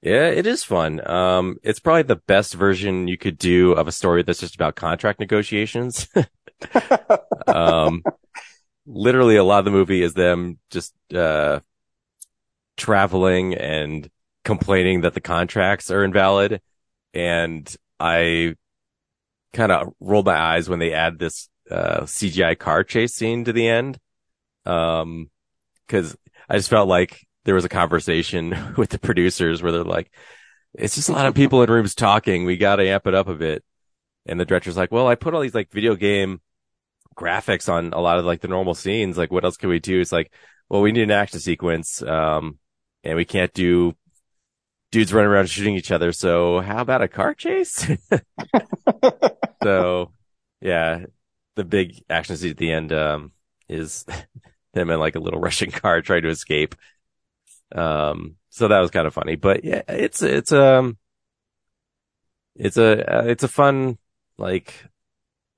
[0.03, 1.07] Yeah, it is fun.
[1.09, 4.75] Um, it's probably the best version you could do of a story that's just about
[4.75, 6.09] contract negotiations.
[7.47, 8.03] um,
[8.85, 11.61] literally a lot of the movie is them just, uh,
[12.77, 14.11] traveling and
[14.45, 16.61] complaining that the contracts are invalid.
[17.15, 18.55] And I
[19.53, 23.53] kind of rolled my eyes when they add this, uh, CGI car chase scene to
[23.53, 23.99] the end.
[24.65, 25.31] Um,
[25.89, 26.17] cause
[26.49, 30.11] I just felt like there was a conversation with the producers where they're like,
[30.75, 32.45] it's just a lot of people in rooms talking.
[32.45, 33.63] We got to amp it up a bit.
[34.27, 36.41] And the director's like, well, I put all these like video game
[37.17, 39.19] graphics on a lot of like the normal scenes.
[39.19, 40.01] Like, what else can we do?
[40.01, 40.33] It's like,
[40.69, 42.03] well, we need an action sequence.
[42.03, 42.59] Um,
[43.05, 43.95] and we can't do
[44.93, 46.13] dudes running around shooting each other.
[46.13, 47.91] So how about a car chase?
[49.65, 50.13] so
[50.61, 51.07] yeah,
[51.57, 53.33] the big action scene at the end, um,
[53.69, 54.05] is
[54.75, 56.77] them in like a little Russian car trying to escape.
[57.75, 60.99] Um, so that was kind of funny, but yeah, it's, it's, um,
[62.55, 63.99] it's a, uh, it's a fun,
[64.37, 64.75] like,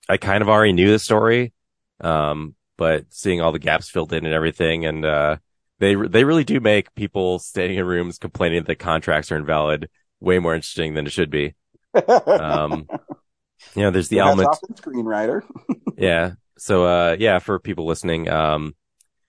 [0.08, 1.52] I kind of already knew the story.
[2.00, 5.36] Um, but seeing all the gaps filled in and everything and, uh,
[5.78, 9.88] they, they really do make people standing in rooms complaining that contracts are invalid
[10.20, 11.54] way more interesting than it should be.
[11.94, 12.88] Um,
[13.74, 14.56] you know, there's the Well, element.
[14.74, 15.42] screenwriter.
[15.96, 16.32] Yeah.
[16.58, 18.74] So, uh, yeah, for people listening, um,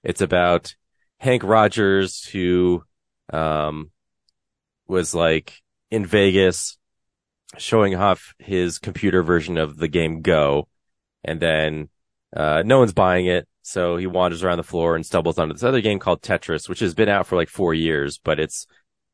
[0.04, 0.76] it's about
[1.20, 2.84] Hank Rogers who,
[3.32, 3.92] um,
[4.88, 6.78] was like in Vegas
[7.58, 10.68] showing off his computer version of the game Go.
[11.24, 11.90] And then,
[12.36, 13.48] uh, no one's buying it.
[13.62, 16.82] So he wanders around the floor and stumbles onto this other game called Tetris, which
[16.82, 18.68] has been out for like four years, but it's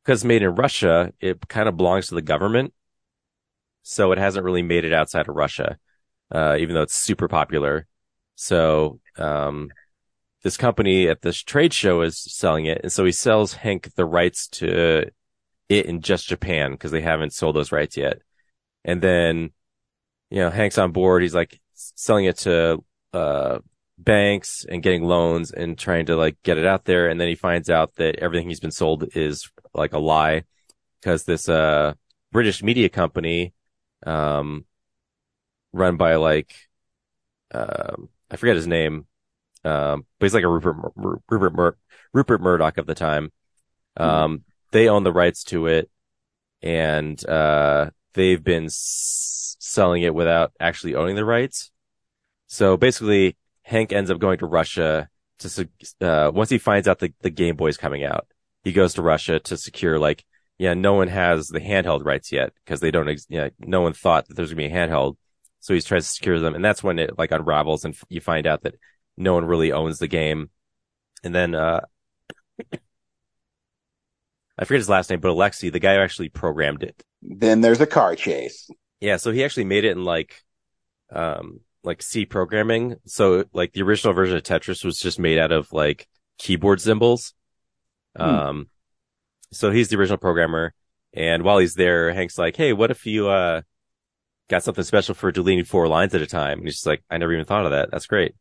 [0.04, 1.12] because made in Russia.
[1.20, 2.74] It kind of belongs to the government.
[3.82, 5.78] So it hasn't really made it outside of Russia,
[6.30, 7.86] uh, even though it's super popular.
[8.34, 9.70] So, um,
[10.42, 12.80] this company at this trade show is selling it.
[12.82, 15.10] And so he sells Hank the rights to
[15.68, 18.18] it in just Japan because they haven't sold those rights yet.
[18.84, 19.50] And then,
[20.30, 21.22] you know, Hank's on board.
[21.22, 22.82] He's like selling it to,
[23.12, 23.58] uh,
[23.98, 27.08] banks and getting loans and trying to like get it out there.
[27.08, 30.44] And then he finds out that everything he's been sold is like a lie
[31.00, 31.94] because this, uh,
[32.32, 33.52] British media company,
[34.06, 34.64] um,
[35.72, 36.54] run by like,
[37.52, 39.06] um, I forget his name.
[39.64, 41.76] Um, but he's like a Rupert, Mur- Rupert, Mur-
[42.12, 43.32] Rupert Murdoch of the time.
[43.96, 45.90] Um, they own the rights to it
[46.62, 51.71] and, uh, they've been s- selling it without actually owning the rights.
[52.52, 55.68] So basically Hank ends up going to Russia to,
[56.02, 58.26] uh, once he finds out the, the Game Boy's coming out,
[58.62, 60.22] he goes to Russia to secure like,
[60.58, 63.94] yeah, no one has the handheld rights yet because they don't, ex- yeah, no one
[63.94, 65.16] thought that there's gonna be a handheld.
[65.60, 66.54] So he's trying to secure them.
[66.54, 68.74] And that's when it like unravels and f- you find out that
[69.16, 70.50] no one really owns the game.
[71.24, 71.80] And then, uh,
[74.58, 77.02] I forget his last name, but Alexi, the guy who actually programmed it.
[77.22, 78.68] Then there's a car chase.
[79.00, 79.16] Yeah.
[79.16, 80.44] So he actually made it in like,
[81.10, 82.96] um, like C programming.
[83.06, 86.08] So like the original version of Tetris was just made out of like
[86.38, 87.34] keyboard symbols.
[88.16, 88.68] Um,
[89.52, 90.74] so he's the original programmer.
[91.14, 93.62] And while he's there, Hank's like, Hey, what if you, uh,
[94.48, 96.58] got something special for deleting four lines at a time?
[96.58, 97.90] And he's just like, I never even thought of that.
[97.90, 98.34] That's great.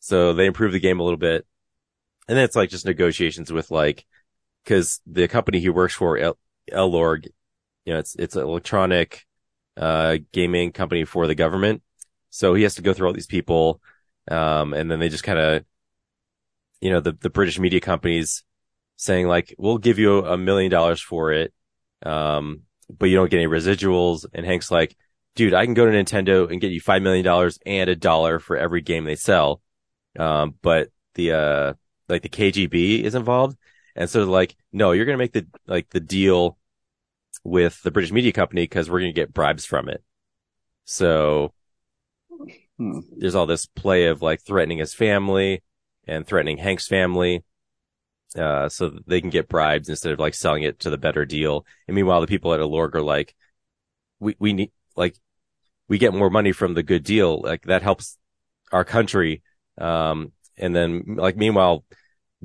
[0.00, 1.46] So they improve the game a little bit.
[2.28, 4.04] And then it's like just negotiations with like,
[4.66, 6.38] cause the company he works for, El-
[6.72, 7.26] Elorg,
[7.84, 9.26] you know, it's, it's an electronic,
[9.76, 11.82] uh, gaming company for the government.
[12.34, 13.80] So he has to go through all these people.
[14.28, 15.64] Um, and then they just kind of,
[16.80, 18.42] you know, the, the British media companies
[18.96, 21.54] saying like, we'll give you a million dollars for it.
[22.04, 24.26] Um, but you don't get any residuals.
[24.34, 24.96] And Hank's like,
[25.36, 28.56] dude, I can go to Nintendo and get you $5 million and a dollar for
[28.56, 29.62] every game they sell.
[30.18, 31.74] Um, but the, uh,
[32.08, 33.56] like the KGB is involved.
[33.94, 36.58] And so they're like, no, you're going to make the, like the deal
[37.44, 40.02] with the British media company because we're going to get bribes from it.
[40.84, 41.52] So
[42.78, 43.00] Hmm.
[43.16, 45.62] there's all this play of like threatening his family
[46.06, 47.44] and threatening Hank's family.
[48.36, 51.64] Uh, so they can get bribes instead of like selling it to the better deal.
[51.86, 53.34] And meanwhile, the people at Elorg are like,
[54.18, 55.16] we, we need, like,
[55.88, 57.40] we get more money from the good deal.
[57.40, 58.18] Like that helps
[58.72, 59.42] our country.
[59.78, 61.84] Um, and then like, meanwhile,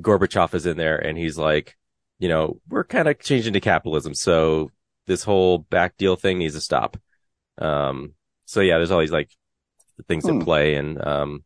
[0.00, 1.76] Gorbachev is in there and he's like,
[2.18, 4.14] you know, we're kind of changing to capitalism.
[4.14, 4.70] So
[5.06, 6.96] this whole back deal thing needs to stop.
[7.58, 8.14] Um,
[8.44, 9.30] so yeah, there's all these like
[10.08, 10.44] things in Hmm.
[10.44, 11.44] play and, um,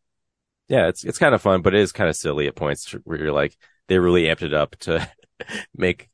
[0.69, 3.19] yeah, it's, it's kind of fun, but it is kind of silly at points where
[3.19, 3.57] you're like,
[3.89, 5.09] they really amped it up to
[5.77, 6.09] make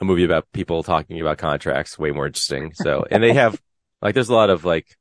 [0.00, 2.72] a movie about people talking about contracts way more interesting.
[2.72, 3.60] So, and they have,
[4.02, 4.96] like, there's a lot of like,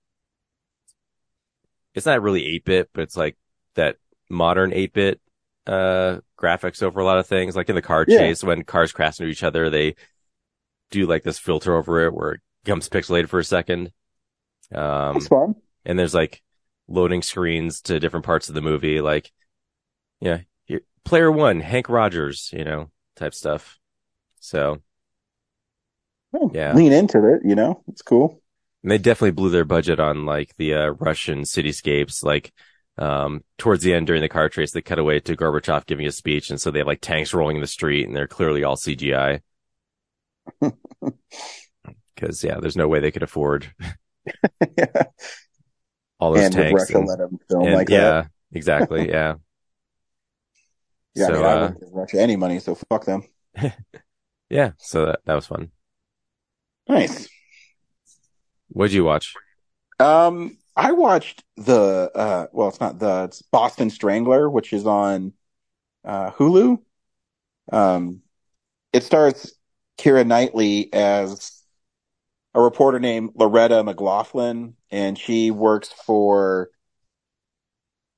[1.93, 3.37] it's not really 8 bit, but it's like
[3.75, 3.97] that
[4.29, 5.21] modern 8 bit,
[5.67, 7.55] uh, graphics over a lot of things.
[7.55, 8.17] Like in the car Yeah.
[8.17, 9.95] chase, when cars crash into each other, they
[10.91, 13.91] do like this filter over it where it becomes pixelated for a second.
[14.73, 15.55] Um, That's fun.
[15.89, 16.43] And there's like
[16.87, 19.31] loading screens to different parts of the movie, like,
[20.21, 23.79] yeah, here- player one, Hank Rogers, you know, type stuff.
[24.39, 24.81] So,
[26.53, 26.73] yeah.
[26.75, 27.81] Lean into it, you know?
[27.87, 28.39] It's cool.
[28.83, 32.23] And they definitely blew their budget on like the uh, Russian cityscapes.
[32.23, 32.53] Like,
[32.99, 36.11] um, towards the end during the car chase, they cut away to Gorbachev giving a
[36.11, 36.51] speech.
[36.51, 39.41] And so they have like tanks rolling in the street and they're clearly all CGI.
[42.15, 43.73] Cause yeah, there's no way they could afford
[46.19, 46.81] all those And tanks.
[46.81, 48.31] Russia let them film and- like yeah, that?
[48.53, 49.09] exactly.
[49.09, 49.35] Yeah.
[51.15, 53.23] Yeah, so, I mean, I uh, wouldn't give Russia any money, so fuck them.
[54.49, 54.71] yeah.
[54.77, 55.71] So that, that was fun.
[56.87, 57.27] Nice.
[58.69, 59.33] What'd you watch?
[59.99, 65.33] Um, I watched the uh, well, it's not the it's Boston Strangler, which is on
[66.05, 66.79] uh, Hulu.
[67.71, 68.21] Um,
[68.93, 69.53] it stars
[69.97, 71.58] Keira Knightley as
[72.53, 76.69] a reporter named Loretta McLaughlin, and she works for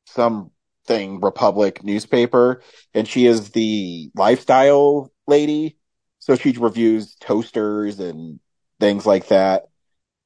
[0.07, 2.61] something Republic newspaper,
[2.93, 5.77] and she is the lifestyle lady.
[6.19, 8.39] So she reviews toasters and
[8.79, 9.63] things like that.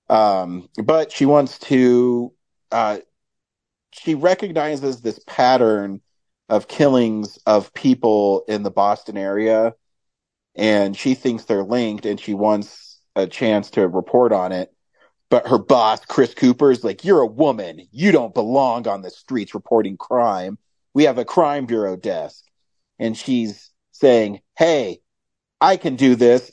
[0.10, 2.34] Um, but she wants to,
[2.72, 3.00] uh,
[3.92, 6.02] she recognizes this pattern
[6.48, 9.74] of killings of people in the Boston area,
[10.54, 14.72] and she thinks they're linked, and she wants a chance to report on it.
[15.30, 17.88] But her boss, Chris Cooper, is like, You're a woman.
[17.92, 20.58] You don't belong on the streets reporting crime.
[20.94, 22.44] We have a crime bureau desk.
[23.00, 25.00] And she's saying, Hey,
[25.60, 26.52] I can do this.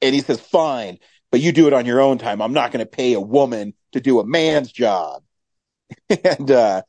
[0.00, 0.98] And he says, Fine,
[1.30, 2.42] but you do it on your own time.
[2.42, 5.22] I'm not going to pay a woman to do a man's job.
[6.24, 6.82] and uh,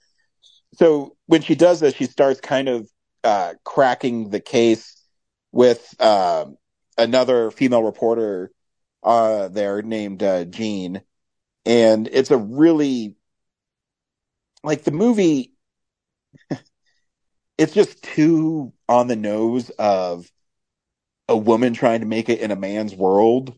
[0.76, 2.90] so when she does this, she starts kind of
[3.24, 5.00] uh, cracking the case
[5.54, 6.58] with um
[6.98, 8.52] another female reporter
[9.04, 11.02] uh, there named uh, Jean.
[11.66, 13.16] And it's a really,
[14.64, 15.54] like the movie,
[17.58, 20.30] it's just too on the nose of
[21.28, 23.56] a woman trying to make it in a man's world.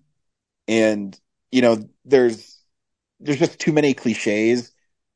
[0.67, 1.19] And
[1.51, 2.59] you know there's
[3.19, 4.71] there's just too many cliches.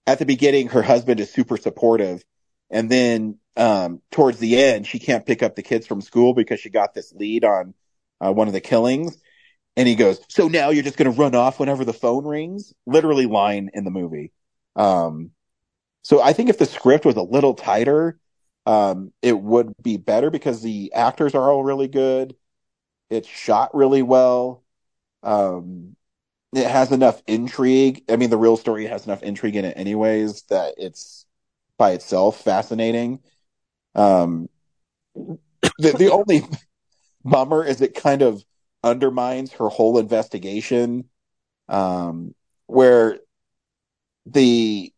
[0.07, 2.23] At the beginning her husband is super supportive.
[2.69, 6.59] And then um towards the end she can't pick up the kids from school because
[6.59, 7.73] she got this lead on
[8.21, 9.17] uh, one of the killings
[9.80, 12.75] and he goes so now you're just going to run off whenever the phone rings
[12.86, 14.32] literally line in the movie
[14.75, 15.32] um
[16.03, 18.19] so i think if the script was a little tighter
[18.67, 22.36] um it would be better because the actors are all really good
[23.09, 24.63] it's shot really well
[25.23, 25.95] um,
[26.53, 28.03] it has enough intrigue.
[28.09, 31.25] I mean, the real story has enough intrigue in it, anyways, that it's
[31.77, 33.19] by itself fascinating.
[33.95, 34.49] Um,
[35.15, 36.43] the the only
[37.25, 38.43] bummer is it kind of
[38.84, 41.05] undermines her whole investigation.
[41.67, 42.34] Um,
[42.67, 43.19] where
[44.25, 44.93] the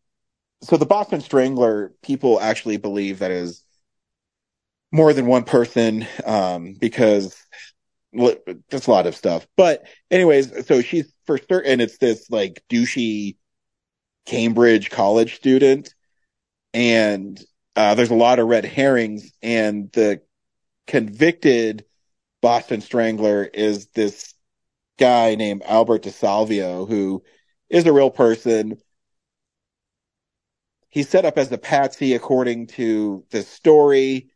[0.62, 3.62] so the Boston Strangler people actually believe that is
[4.92, 7.36] more than one person um, because
[8.70, 9.46] just a lot of stuff.
[9.56, 13.36] But anyways, so she's for certain it's this like douchey
[14.26, 15.94] Cambridge college student,
[16.72, 17.42] and
[17.74, 20.20] uh, there's a lot of red herrings, and the
[20.86, 21.84] convicted
[22.42, 24.34] Boston Strangler is this
[24.98, 27.22] guy named Albert DeSalvo, who
[27.70, 28.76] is a real person.
[30.90, 34.30] He's set up as the patsy according to the story,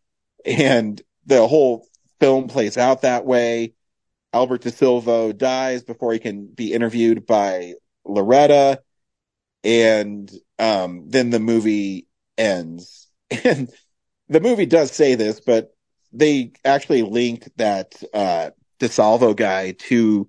[0.47, 1.87] and the whole
[2.19, 3.75] film plays out that way.
[4.33, 8.83] Albert DeSalvo dies before he can be interviewed by Loretta,
[9.65, 12.07] and um, then the movie
[12.39, 13.03] ends.
[13.45, 13.69] And
[14.29, 15.76] the movie does say this, but
[16.17, 18.51] they actually linked that uh,
[18.81, 20.29] DeSalvo guy to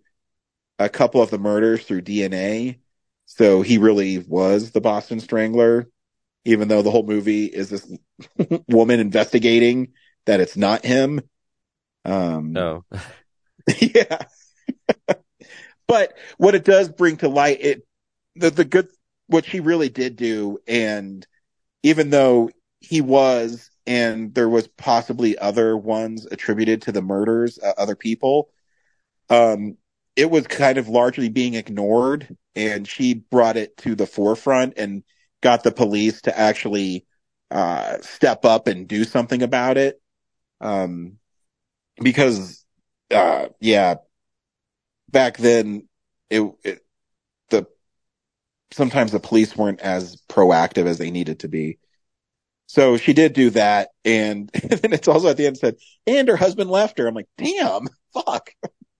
[0.80, 2.80] a couple of the murders through DNA.
[3.26, 5.90] So he really was the Boston Strangler,
[6.46, 7.92] even though the whole movie is this
[8.68, 9.94] woman investigating
[10.26, 11.22] that it's not him.
[12.06, 12.86] Um, No.
[13.80, 14.26] yeah.
[15.88, 17.88] but what it does bring to light, it,
[18.36, 18.90] the, the good,
[19.28, 20.60] what she really did do.
[20.68, 21.26] And
[21.84, 27.74] even though he was, and there was possibly other ones attributed to the murders, uh,
[27.78, 28.50] other people,
[29.30, 29.78] um,
[30.16, 35.04] it was kind of largely being ignored and she brought it to the forefront and
[35.42, 37.06] got the police to actually,
[37.50, 40.02] uh, step up and do something about it.
[40.60, 41.18] Um,
[42.02, 42.66] because,
[43.12, 43.96] uh, yeah,
[45.10, 45.88] back then
[46.30, 46.80] it, it,
[47.50, 47.68] the,
[48.72, 51.78] sometimes the police weren't as proactive as they needed to be.
[52.68, 53.90] So she did do that.
[54.06, 57.08] And, and then it's also at the end said, and her husband left her.
[57.08, 58.52] I'm like, damn, fuck.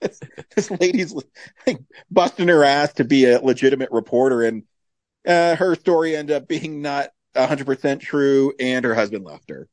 [0.00, 0.20] this,
[0.54, 1.14] this lady's
[1.66, 4.62] like busting her ass to be a legitimate reporter and,
[5.26, 9.68] uh, her story ended up being not hundred percent true and her husband left her.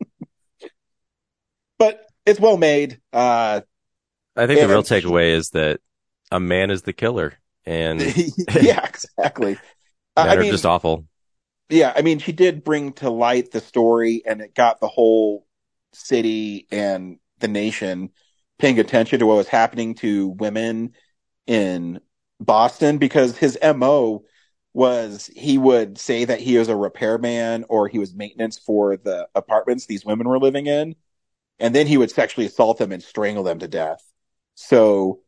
[1.78, 3.00] but it's well made.
[3.12, 3.60] Uh,
[4.36, 5.80] I think the real takeaway is that
[6.32, 7.34] a man is the killer
[7.64, 8.00] and
[8.60, 9.56] yeah, exactly.
[10.16, 11.06] Uh, men I are mean, just awful.
[11.68, 15.46] Yeah, I mean, she did bring to light the story and it got the whole
[15.92, 18.10] city and the nation
[18.58, 20.94] paying attention to what was happening to women
[21.46, 22.00] in
[22.40, 24.24] Boston because his MO
[24.74, 29.28] was he would say that he was a repairman or he was maintenance for the
[29.34, 30.94] apartments these women were living in.
[31.58, 34.00] And then he would sexually assault them and strangle them to death.
[34.54, 35.20] So,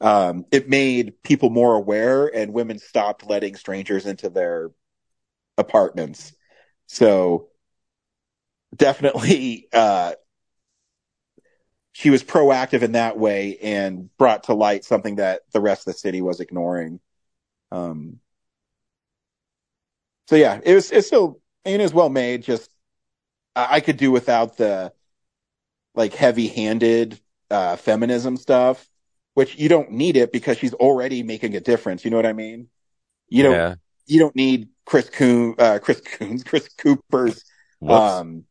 [0.00, 4.70] um, it made people more aware and women stopped letting strangers into their
[5.58, 6.32] apartments.
[6.86, 7.48] So
[8.74, 10.14] definitely, uh,
[11.92, 15.94] she was proactive in that way and brought to light something that the rest of
[15.94, 16.98] the city was ignoring.
[17.70, 18.18] Um,
[20.28, 22.42] so yeah, it was, it's still, and it was well made.
[22.42, 22.70] Just,
[23.54, 24.92] I, I could do without the
[25.94, 28.88] like heavy handed, uh, feminism stuff,
[29.34, 32.04] which you don't need it because she's already making a difference.
[32.04, 32.68] You know what I mean?
[33.28, 33.74] You don't, Yeah.
[34.06, 37.44] you don't need Chris Coon, uh, Chris Coons, Chris Cooper's,
[37.86, 38.44] um,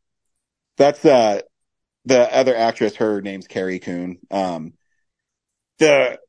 [0.77, 1.41] that's, uh,
[2.05, 4.17] the other actress, her name's Carrie Coon.
[4.29, 4.73] Um,
[5.79, 6.19] the,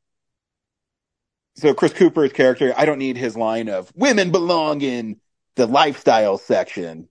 [1.55, 5.19] so Chris Cooper's character, I don't need his line of women belong in
[5.55, 7.07] the lifestyle section.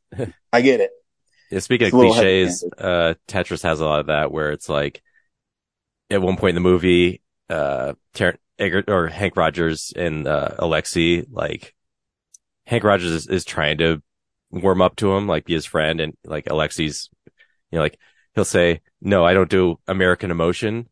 [0.52, 0.90] I get it.
[1.50, 5.02] Yeah, speaking It's of cliches, uh, Tetris has a lot of that where it's like,
[6.10, 8.38] at one point in the movie, uh, Ter-
[8.88, 11.74] or Hank Rogers and, uh, Alexi, like,
[12.68, 14.02] Hank Rogers is, is trying to
[14.50, 16.00] warm up to him, like be his friend.
[16.00, 17.08] And like Alexi's,
[17.70, 17.98] you know, like
[18.34, 20.86] he'll say, no, I don't do American emotion.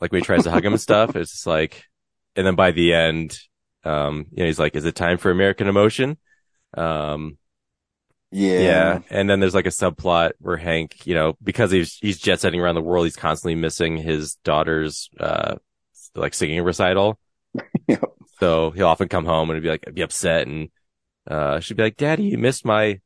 [0.00, 1.84] Like when he tries to hug him and stuff, it's just like,
[2.34, 3.38] and then by the end,
[3.84, 6.18] um, you know, he's like, is it time for American emotion?
[6.76, 7.38] Um,
[8.32, 8.60] Yeah.
[8.60, 8.98] yeah.
[9.08, 12.60] And then there's like a subplot where Hank, you know, because he's, he's jet setting
[12.60, 15.54] around the world, he's constantly missing his daughter's, uh,
[16.16, 17.18] like singing recital.
[18.38, 20.68] So he'll often come home and be like, be upset and,
[21.28, 23.00] uh, she'd be like, daddy, you missed my,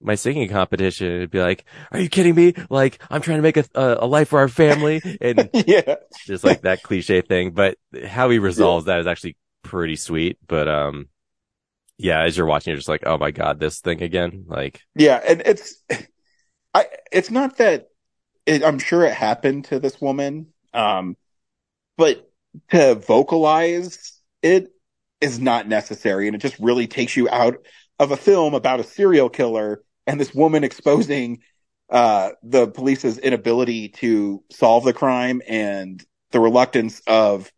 [0.00, 1.08] my singing competition.
[1.08, 2.54] It'd be like, are you kidding me?
[2.70, 5.96] Like, I'm trying to make a, a, life for our family and yeah.
[6.24, 7.50] just like that cliche thing.
[7.52, 7.76] But
[8.06, 10.38] how he resolves that is actually pretty sweet.
[10.46, 11.08] But, um,
[11.98, 14.44] yeah, as you're watching, you're just like, oh my God, this thing again.
[14.46, 15.82] Like, Yeah, and it's
[16.74, 17.88] I it's not that
[18.46, 21.16] it, I'm sure it happened to this woman um
[21.96, 22.30] but
[22.70, 24.68] to vocalize it
[25.20, 27.56] is not necessary and it just really takes you out
[27.98, 31.40] of a film about a serial killer and this woman exposing
[31.90, 37.50] uh the police's inability to solve the crime and the reluctance of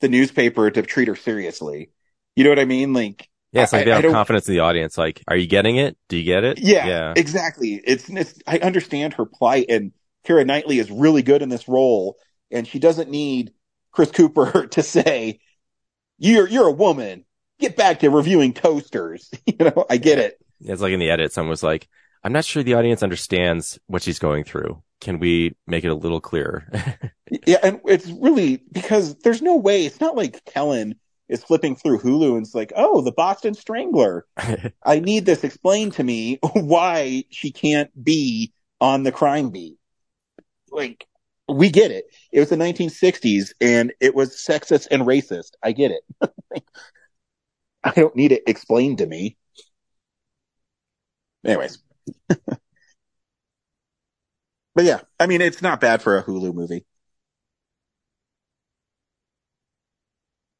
[0.00, 1.90] the newspaper to treat her seriously.
[2.36, 2.92] You know what I mean?
[2.92, 4.96] Like yeah, it's like I- they I have don't- confidence in the audience.
[4.96, 5.96] Like, are you getting it?
[6.08, 6.58] Do you get it?
[6.60, 7.14] Yeah, Yeah.
[7.16, 7.80] exactly.
[7.84, 9.92] It's, it's, I understand her plight and
[10.24, 12.16] Keira Knightley is really good in this role
[12.52, 13.52] and she doesn't need
[13.90, 15.40] Chris Cooper to say,
[16.20, 17.24] you're, you're a woman.
[17.58, 19.28] Get back to reviewing toasters.
[19.46, 20.38] you know, I get it.
[20.60, 21.88] It's like in the edit, someone was like,
[22.22, 24.82] I'm not sure the audience understands what she's going through.
[25.00, 26.70] can we make it a little clearer?
[27.46, 29.86] Yeah, and it's really because there's no way.
[29.86, 30.96] It's not like Kellen
[31.28, 34.26] is flipping through Hulu and it's like, oh, the Boston Strangler.
[34.82, 39.76] I need this explained to me why she can't be on the crime beat.
[40.72, 41.06] Like,
[41.50, 42.06] we get it.
[42.32, 45.52] It was the 1960s and it was sexist and racist.
[45.62, 46.62] I get it.
[47.84, 49.36] I don't need it explained to me.
[51.44, 51.78] Anyways.
[52.28, 52.44] but
[54.84, 56.84] yeah, I mean, it's not bad for a Hulu movie.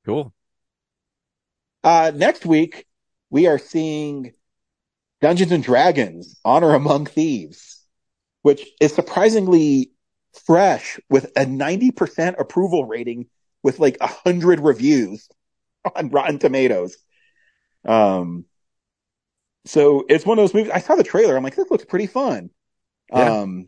[0.04, 0.34] cool.
[1.82, 2.86] Uh, next week,
[3.30, 4.32] we are seeing
[5.20, 7.84] Dungeons and Dragons Honor Among Thieves,
[8.42, 9.92] which is surprisingly
[10.46, 13.26] fresh with a 90% approval rating
[13.62, 15.28] with like a hundred reviews
[15.96, 16.96] on Rotten Tomatoes.
[17.84, 18.44] Um,
[19.66, 20.72] so it's one of those movies.
[20.72, 21.36] I saw the trailer.
[21.36, 22.50] I'm like, this looks pretty fun.
[23.12, 23.40] Yeah.
[23.40, 23.66] Um,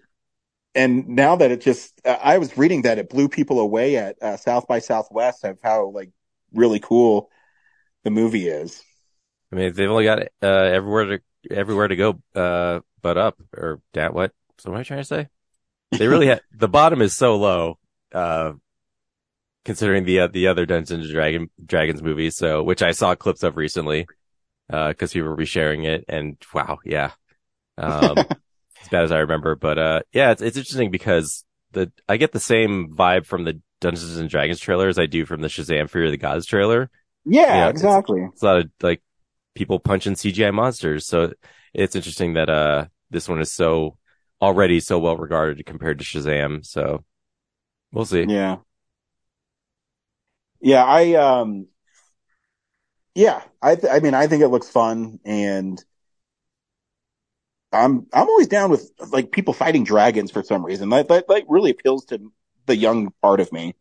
[0.74, 4.22] and now that it just, uh, I was reading that it blew people away at
[4.22, 6.10] uh, South by Southwest of how like
[6.54, 7.30] really cool
[8.04, 8.82] the movie is.
[9.52, 13.80] I mean, they've only got uh, everywhere to everywhere to go, uh, but up or
[13.92, 14.14] down.
[14.14, 14.32] What?
[14.58, 15.28] So what am I trying to say?
[15.98, 17.78] They really had the bottom is so low,
[18.12, 18.52] uh,
[19.64, 22.36] considering the uh, the other Dungeons and Dragon Dragons movies.
[22.36, 24.06] So, which I saw clips of recently,
[24.70, 27.12] uh, because people were resharing it, and wow, yeah,
[27.78, 28.18] um,
[28.82, 29.54] as bad as I remember.
[29.54, 33.60] But uh, yeah, it's it's interesting because the I get the same vibe from the
[33.80, 36.90] Dungeons and Dragons trailer as I do from the Shazam Fury of the Gods trailer.
[37.24, 38.22] Yeah, Yeah, it's- exactly.
[38.32, 39.02] It's a lot of like
[39.54, 41.06] people punching CGI monsters.
[41.06, 41.32] So
[41.74, 43.96] it's interesting that, uh, this one is so
[44.42, 46.66] already so well regarded compared to Shazam.
[46.66, 47.04] So
[47.92, 48.24] we'll see.
[48.28, 48.58] Yeah.
[50.60, 51.68] Yeah, I um
[53.14, 55.82] yeah, I th- I mean I think it looks fun and
[57.72, 60.90] I'm I'm always down with like people fighting dragons for some reason.
[60.90, 62.32] That that like really appeals to
[62.66, 63.74] the young part of me.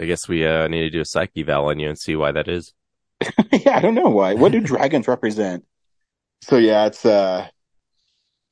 [0.00, 2.30] I guess we, uh, need to do a psyche eval on you and see why
[2.32, 2.72] that is.
[3.52, 4.34] yeah, I don't know why.
[4.34, 5.64] What do dragons represent?
[6.42, 7.48] So yeah, it's uh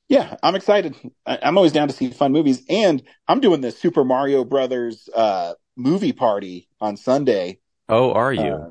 [0.09, 0.95] yeah, I'm excited.
[1.25, 5.09] I- I'm always down to see fun movies and I'm doing the Super Mario Brothers
[5.13, 7.59] uh movie party on Sunday.
[7.89, 8.41] Oh, are you?
[8.41, 8.69] Uh,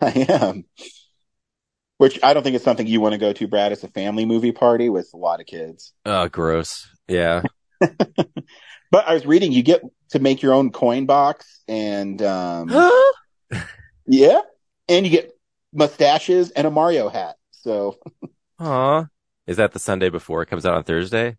[0.02, 0.64] I am.
[1.98, 3.72] Which I don't think it's something you want to go to, Brad.
[3.72, 5.92] It's a family movie party with a lot of kids.
[6.06, 6.88] oh, gross.
[7.08, 7.42] Yeah.
[8.90, 12.70] But I was reading you get to make your own coin box and um
[14.06, 14.40] yeah,
[14.88, 15.32] and you get
[15.74, 17.36] mustaches and a Mario hat.
[17.50, 17.98] So
[18.60, 19.06] Aw.
[19.48, 21.38] Is that the Sunday before it comes out on Thursday?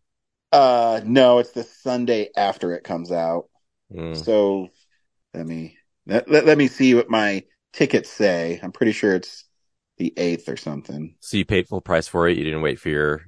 [0.52, 3.50] uh no, it's the Sunday after it comes out.
[3.92, 4.14] Hmm.
[4.14, 4.70] So
[5.34, 7.44] let me let, let, let me see what my
[7.74, 8.60] tickets say.
[8.62, 9.46] I'm pretty sure it's
[9.98, 11.16] the 8th or something.
[11.20, 12.38] So you paid full price for it.
[12.38, 13.28] You didn't wait for your,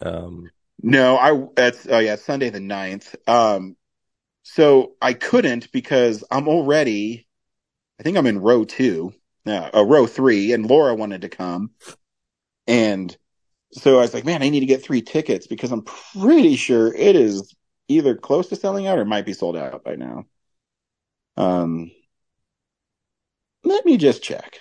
[0.00, 0.50] um,
[0.82, 3.14] No, I that's oh yeah, Sunday the 9th.
[3.28, 3.76] Um
[4.42, 7.26] so I couldn't because I'm already
[7.98, 9.12] I think I'm in row 2.
[9.46, 11.70] Uh, uh row 3 and Laura wanted to come.
[12.66, 13.16] And
[13.72, 16.92] so I was like, man, I need to get 3 tickets because I'm pretty sure
[16.94, 17.54] it is
[17.88, 20.24] either close to selling out or might be sold out by now.
[21.36, 21.90] Um
[23.62, 24.58] let me just check.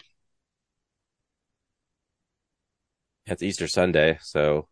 [3.31, 4.17] it's Easter Sunday.
[4.21, 4.67] So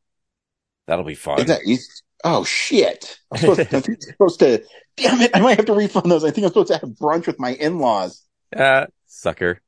[0.87, 1.39] that'll be fun.
[1.39, 2.03] Is that East?
[2.23, 3.19] Oh shit!
[3.31, 4.63] I'm supposed, to, I'm supposed to.
[4.95, 5.31] Damn it!
[5.33, 6.23] I might have to refund those.
[6.23, 8.23] I think I'm supposed to have brunch with my in-laws.
[8.55, 9.61] Ah, sucker.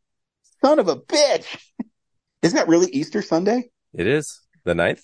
[0.63, 1.45] Son of a bitch!
[2.41, 3.69] Isn't that really Easter Sunday?
[3.93, 5.03] It is the ninth.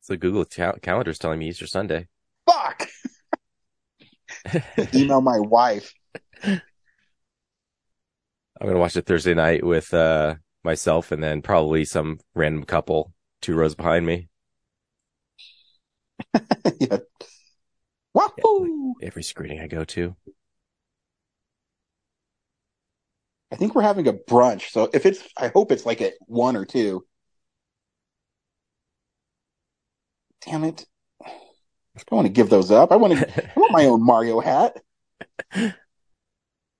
[0.00, 2.08] So Google cal- calendar's telling me Easter Sunday.
[2.46, 2.88] Fuck!
[4.94, 5.94] Email my wife.
[6.42, 6.60] I'm
[8.60, 13.54] gonna watch it Thursday night with uh myself and then probably some random couple two
[13.54, 14.28] rows behind me.
[16.80, 16.98] yeah.
[18.14, 18.94] Wahoo!
[19.02, 20.16] Every screening I go to.
[23.54, 24.70] I think we're having a brunch.
[24.70, 27.04] So if it's, I hope it's like at one or two.
[30.44, 30.84] Damn it!
[31.24, 31.30] I
[31.98, 32.90] don't want to give those up.
[32.90, 33.44] I want to.
[33.44, 34.76] I want my own Mario hat.
[35.52, 35.72] I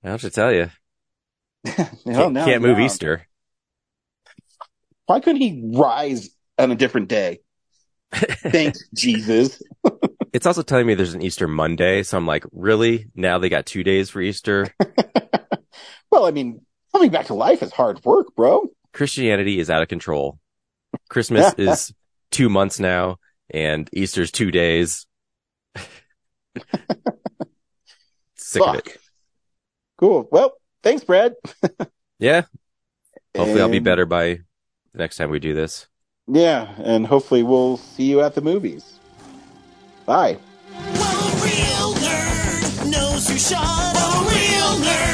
[0.02, 0.68] have to tell you,
[1.64, 2.84] Hell can't, no, can't move no.
[2.84, 3.28] Easter.
[5.06, 6.28] Why couldn't he rise
[6.58, 7.38] on a different day?
[8.12, 9.62] Thanks, Jesus.
[10.32, 13.06] It's also telling me there's an Easter Monday, so I'm like, really?
[13.14, 14.66] Now they got two days for Easter?
[16.14, 16.60] Well, I mean,
[16.92, 18.68] coming back to life is hard work, bro.
[18.92, 20.38] Christianity is out of control.
[21.08, 21.92] Christmas is
[22.30, 23.16] two months now,
[23.50, 25.06] and Easter's two days.
[28.36, 28.96] Sick of it.
[29.98, 30.28] Cool.
[30.30, 30.52] Well,
[30.84, 31.34] thanks, Brad.
[32.20, 32.42] Yeah.
[33.36, 34.38] Hopefully I'll be better by
[34.92, 35.88] the next time we do this.
[36.28, 39.00] Yeah, and hopefully we'll see you at the movies.
[40.06, 40.38] Bye.
[44.30, 45.13] real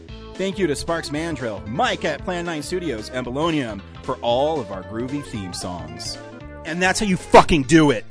[0.41, 4.71] Thank you to Sparks Mandrill, Mike at Plan 9 Studios, and Belonium for all of
[4.71, 6.17] our groovy theme songs.
[6.65, 8.05] And that's how you fucking do it!